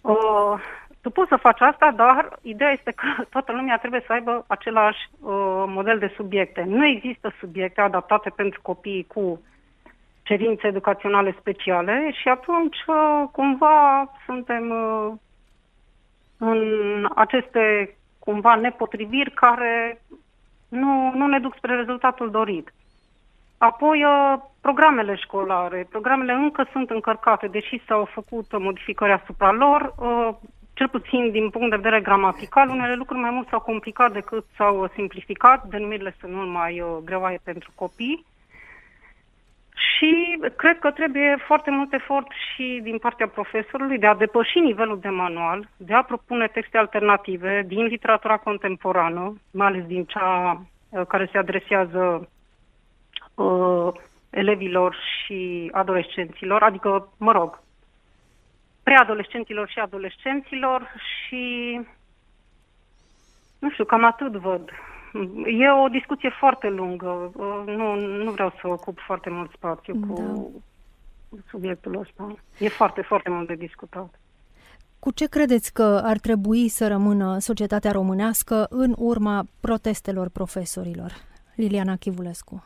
Uh, 0.01 0.61
tu 1.01 1.11
poți 1.11 1.29
să 1.29 1.37
faci 1.37 1.61
asta, 1.61 1.91
dar 1.97 2.39
ideea 2.43 2.71
este 2.71 2.91
că 2.91 3.07
toată 3.35 3.53
lumea 3.53 3.79
trebuie 3.79 4.03
să 4.07 4.13
aibă 4.13 4.45
același 4.47 4.99
uh, 5.21 5.65
model 5.67 5.99
de 5.99 6.13
subiecte. 6.17 6.63
Nu 6.67 6.87
există 6.87 7.33
subiecte 7.39 7.81
adaptate 7.81 8.31
pentru 8.31 8.61
copii 8.63 9.07
cu 9.09 9.41
cerințe 10.27 10.67
educaționale 10.67 11.37
speciale 11.41 12.11
și 12.21 12.29
atunci 12.29 12.77
uh, 12.87 13.23
cumva 13.33 14.13
suntem 14.27 14.71
uh, 14.71 15.13
în 16.39 16.63
aceste 17.15 17.97
cumva 18.19 18.55
nepotriviri 18.55 19.31
care 19.31 20.03
nu, 20.69 21.13
nu 21.15 21.27
ne 21.27 21.39
duc 21.39 21.55
spre 21.57 21.75
rezultatul 21.75 22.31
dorit. 22.31 22.73
Apoi, 23.59 24.05
uh, 24.05 24.35
programele 24.61 25.15
școlare. 25.15 25.87
Programele 25.91 26.33
încă 26.33 26.69
sunt 26.73 26.91
încărcate, 26.91 27.47
deși 27.47 27.83
s-au 27.87 28.05
făcut 28.05 28.59
modificări 28.59 29.13
asupra 29.13 29.53
lor, 29.53 29.95
uh, 29.99 30.29
cel 30.75 30.89
puțin 30.89 31.31
din 31.31 31.51
punct 31.51 31.71
de 31.71 31.77
vedere 31.77 32.01
gramatical, 32.01 32.69
unele 32.69 32.95
lucruri 32.95 33.21
mai 33.21 33.31
mult 33.31 33.49
s-au 33.49 33.61
complicat 33.61 34.13
decât 34.13 34.45
s-au 34.57 34.91
simplificat, 34.95 35.65
denumirile 35.65 36.17
sunt 36.21 36.33
mult 36.33 36.49
mai 36.49 36.81
uh, 36.81 36.97
greoaie 37.05 37.41
pentru 37.45 37.71
copii. 37.75 38.25
Și 39.77 40.39
cred 40.57 40.79
că 40.79 40.91
trebuie 40.91 41.37
foarte 41.47 41.71
mult 41.71 41.93
efort 41.93 42.27
și 42.55 42.81
din 42.83 42.99
partea 42.99 43.29
profesorului 43.29 43.99
de 43.99 44.07
a 44.07 44.15
depăși 44.15 44.59
nivelul 44.59 44.99
de 45.01 45.09
manual, 45.09 45.69
de 45.77 45.95
a 45.95 46.03
propune 46.03 46.47
texte 46.47 46.79
alternative 46.79 47.65
din 47.67 47.85
literatura 47.85 48.37
contemporană, 48.37 49.35
mai 49.51 49.67
ales 49.67 49.87
din 49.87 50.05
cea 50.05 50.63
care 51.09 51.29
se 51.33 51.39
adresează 51.39 52.29
uh, 53.35 53.93
elevilor 54.31 54.97
și 55.25 55.71
adolescenților, 55.73 56.63
adică, 56.63 57.13
mă 57.19 57.33
rog, 57.33 57.61
preadolescenților 58.83 59.69
și 59.69 59.79
adolescenților 59.79 60.93
și 61.27 61.81
nu 63.59 63.71
știu, 63.71 63.85
cam 63.85 64.05
atât 64.05 64.33
văd. 64.33 64.71
E 65.47 65.71
o 65.71 65.89
discuție 65.89 66.31
foarte 66.39 66.69
lungă. 66.69 67.33
Uh, 67.37 67.63
nu, 67.67 67.95
nu 67.95 68.31
vreau 68.31 68.53
să 68.61 68.69
ocup 68.69 68.99
foarte 68.99 69.31
mult 69.31 69.51
spațiu 69.51 69.95
da. 69.95 70.07
cu 70.07 70.51
subiectul 71.49 71.99
ăsta. 71.99 72.35
E 72.59 72.69
foarte, 72.69 73.01
foarte 73.01 73.31
mult 73.31 73.47
de 73.47 73.55
discutat. 73.55 74.21
Cu 74.99 75.11
ce 75.13 75.27
credeți 75.27 75.73
că 75.73 76.01
ar 76.05 76.19
trebui 76.19 76.69
să 76.69 76.89
rămână 76.89 77.39
societatea 77.39 77.91
românească 77.91 78.67
în 78.71 78.95
urma 78.99 79.45
protestelor 79.61 80.29
profesorilor? 80.29 81.13
Liliana 81.55 81.97
Chivulescu. 81.97 82.65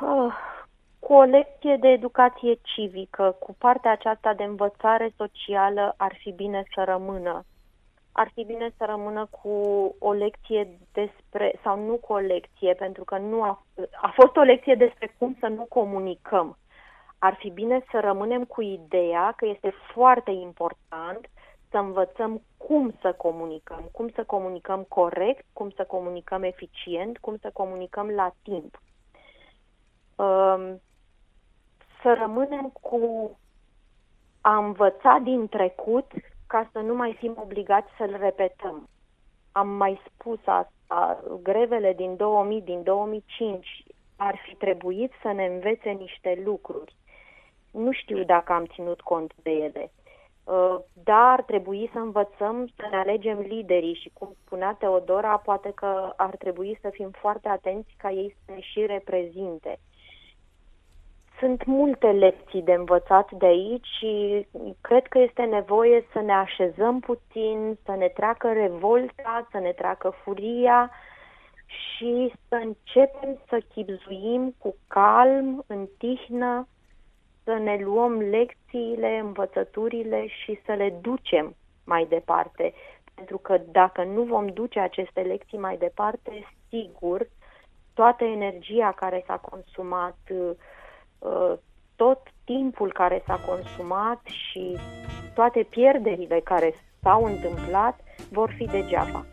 Oh, 0.00 0.34
cu 0.98 1.12
o 1.12 1.22
lecție 1.22 1.76
de 1.80 1.88
educație 1.88 2.58
civică, 2.62 3.36
cu 3.38 3.54
partea 3.58 3.90
aceasta 3.90 4.34
de 4.34 4.42
învățare 4.42 5.12
socială, 5.16 5.94
ar 5.96 6.16
fi 6.18 6.32
bine 6.32 6.62
să 6.74 6.84
rămână. 6.84 7.44
Ar 8.18 8.30
fi 8.34 8.44
bine 8.44 8.74
să 8.76 8.84
rămână 8.84 9.26
cu 9.30 9.50
o 9.98 10.12
lecție 10.12 10.78
despre, 10.92 11.58
sau 11.62 11.84
nu 11.84 11.96
cu 11.96 12.12
o 12.12 12.18
lecție, 12.18 12.74
pentru 12.74 13.04
că 13.04 13.18
nu 13.18 13.42
a, 13.42 13.64
a 14.00 14.12
fost 14.14 14.36
o 14.36 14.40
lecție 14.40 14.74
despre 14.74 15.14
cum 15.18 15.36
să 15.40 15.46
nu 15.46 15.64
comunicăm. 15.68 16.58
Ar 17.18 17.34
fi 17.34 17.50
bine 17.50 17.84
să 17.90 18.00
rămânem 18.00 18.44
cu 18.44 18.62
ideea 18.62 19.34
că 19.36 19.46
este 19.46 19.72
foarte 19.94 20.30
important 20.30 21.30
să 21.70 21.76
învățăm 21.78 22.42
cum 22.56 22.94
să 23.00 23.12
comunicăm, 23.12 23.88
cum 23.92 24.08
să 24.08 24.24
comunicăm 24.24 24.82
corect, 24.82 25.44
cum 25.52 25.70
să 25.70 25.84
comunicăm 25.84 26.42
eficient, 26.42 27.18
cum 27.18 27.36
să 27.40 27.50
comunicăm 27.52 28.08
la 28.08 28.34
timp. 28.42 28.80
Um, 30.14 30.80
să 32.02 32.14
rămânem 32.18 32.72
cu 32.80 33.30
a 34.40 34.56
învăța 34.56 35.18
din 35.22 35.48
trecut 35.48 36.12
ca 36.46 36.68
să 36.72 36.78
nu 36.78 36.94
mai 36.94 37.16
fim 37.18 37.36
obligați 37.42 37.90
să-l 37.98 38.16
repetăm. 38.20 38.88
Am 39.52 39.68
mai 39.68 40.00
spus 40.06 40.38
asta, 40.44 41.22
grevele 41.42 41.92
din 41.92 42.16
2000, 42.16 42.62
din 42.62 42.82
2005 42.82 43.84
ar 44.16 44.40
fi 44.46 44.54
trebuit 44.54 45.12
să 45.22 45.32
ne 45.32 45.46
învețe 45.46 45.90
niște 45.90 46.42
lucruri. 46.44 46.94
Nu 47.72 47.92
știu 47.92 48.24
dacă 48.24 48.52
am 48.52 48.64
ținut 48.64 49.00
cont 49.00 49.34
de 49.42 49.50
ele. 49.50 49.90
Uh, 50.44 50.76
dar 50.92 51.42
trebui 51.42 51.90
să 51.92 51.98
învățăm 51.98 52.66
să 52.76 52.86
ne 52.90 52.96
alegem 52.96 53.38
liderii 53.38 53.94
și, 53.94 54.10
cum 54.12 54.34
spunea 54.44 54.76
Teodora, 54.78 55.36
poate 55.36 55.72
că 55.74 56.12
ar 56.16 56.36
trebui 56.36 56.78
să 56.80 56.88
fim 56.90 57.10
foarte 57.10 57.48
atenți 57.48 57.94
ca 57.96 58.10
ei 58.10 58.36
să 58.44 58.52
ne 58.52 58.60
și 58.60 58.86
reprezinte. 58.86 59.78
Sunt 61.38 61.64
multe 61.64 62.10
lecții 62.10 62.62
de 62.62 62.72
învățat 62.72 63.30
de 63.30 63.46
aici 63.46 63.86
și 63.98 64.46
cred 64.80 65.06
că 65.06 65.18
este 65.18 65.42
nevoie 65.42 66.06
să 66.12 66.20
ne 66.20 66.32
așezăm 66.32 67.00
puțin, 67.00 67.78
să 67.84 67.94
ne 67.94 68.08
treacă 68.08 68.52
revolta, 68.52 69.48
să 69.50 69.58
ne 69.58 69.72
treacă 69.72 70.10
furia 70.22 70.90
și 71.66 72.32
să 72.48 72.54
începem 72.54 73.38
să 73.48 73.60
chipzuim 73.74 74.54
cu 74.58 74.74
calm, 74.86 75.64
în 75.66 75.88
tihnă, 75.98 76.68
să 77.44 77.54
ne 77.54 77.78
luăm 77.80 78.18
lecțiile, 78.18 79.18
învățăturile 79.18 80.26
și 80.26 80.60
să 80.64 80.72
le 80.72 80.94
ducem 81.00 81.56
mai 81.84 82.06
departe. 82.08 82.74
Pentru 83.14 83.38
că 83.38 83.58
dacă 83.72 84.04
nu 84.04 84.22
vom 84.22 84.46
duce 84.46 84.80
aceste 84.80 85.20
lecții 85.20 85.58
mai 85.58 85.76
departe, 85.76 86.46
sigur, 86.68 87.28
toată 87.94 88.24
energia 88.24 88.92
care 88.92 89.24
s-a 89.26 89.36
consumat, 89.36 90.16
uh, 90.30 90.50
tot 91.96 92.20
timpul 92.44 92.92
care 92.92 93.22
s-a 93.26 93.40
consumat 93.46 94.20
și 94.24 94.76
toate 95.34 95.66
pierderile 95.70 96.40
care 96.44 96.74
s-au 97.02 97.24
întâmplat 97.24 98.00
vor 98.28 98.54
fi 98.56 98.64
degeaba. 98.64 99.24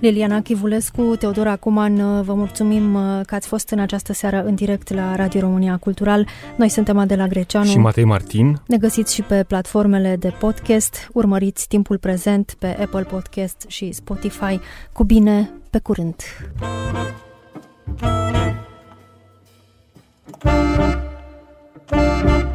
Liliana 0.00 0.40
Chivulescu, 0.40 1.16
Teodora 1.16 1.56
Cuman, 1.56 2.22
vă 2.22 2.34
mulțumim 2.34 2.94
uh, 2.94 3.20
că 3.26 3.34
ați 3.34 3.48
fost 3.48 3.70
în 3.70 3.78
această 3.78 4.12
seară 4.12 4.42
în 4.44 4.54
direct 4.54 4.92
la 4.92 5.16
Radio 5.16 5.40
România 5.40 5.76
Cultural. 5.76 6.26
Noi 6.56 6.68
suntem 6.68 6.98
Adela 6.98 7.26
Greceanu 7.26 7.66
și 7.66 7.78
Matei 7.78 8.04
Martin. 8.04 8.56
Ne 8.66 8.76
găsiți 8.76 9.14
și 9.14 9.22
pe 9.22 9.44
platformele 9.48 10.16
de 10.16 10.34
podcast. 10.38 11.08
Urmăriți 11.12 11.68
timpul 11.68 11.98
prezent 11.98 12.54
pe 12.58 12.66
Apple 12.66 13.02
Podcast 13.02 13.64
și 13.68 13.92
Spotify. 13.92 14.60
Cu 14.92 15.04
bine, 15.04 15.50
pe 15.70 15.78
curând! 15.78 16.14
Thank 17.98 18.56
you. 18.56 18.61
thank 20.40 20.82
you 22.46 22.51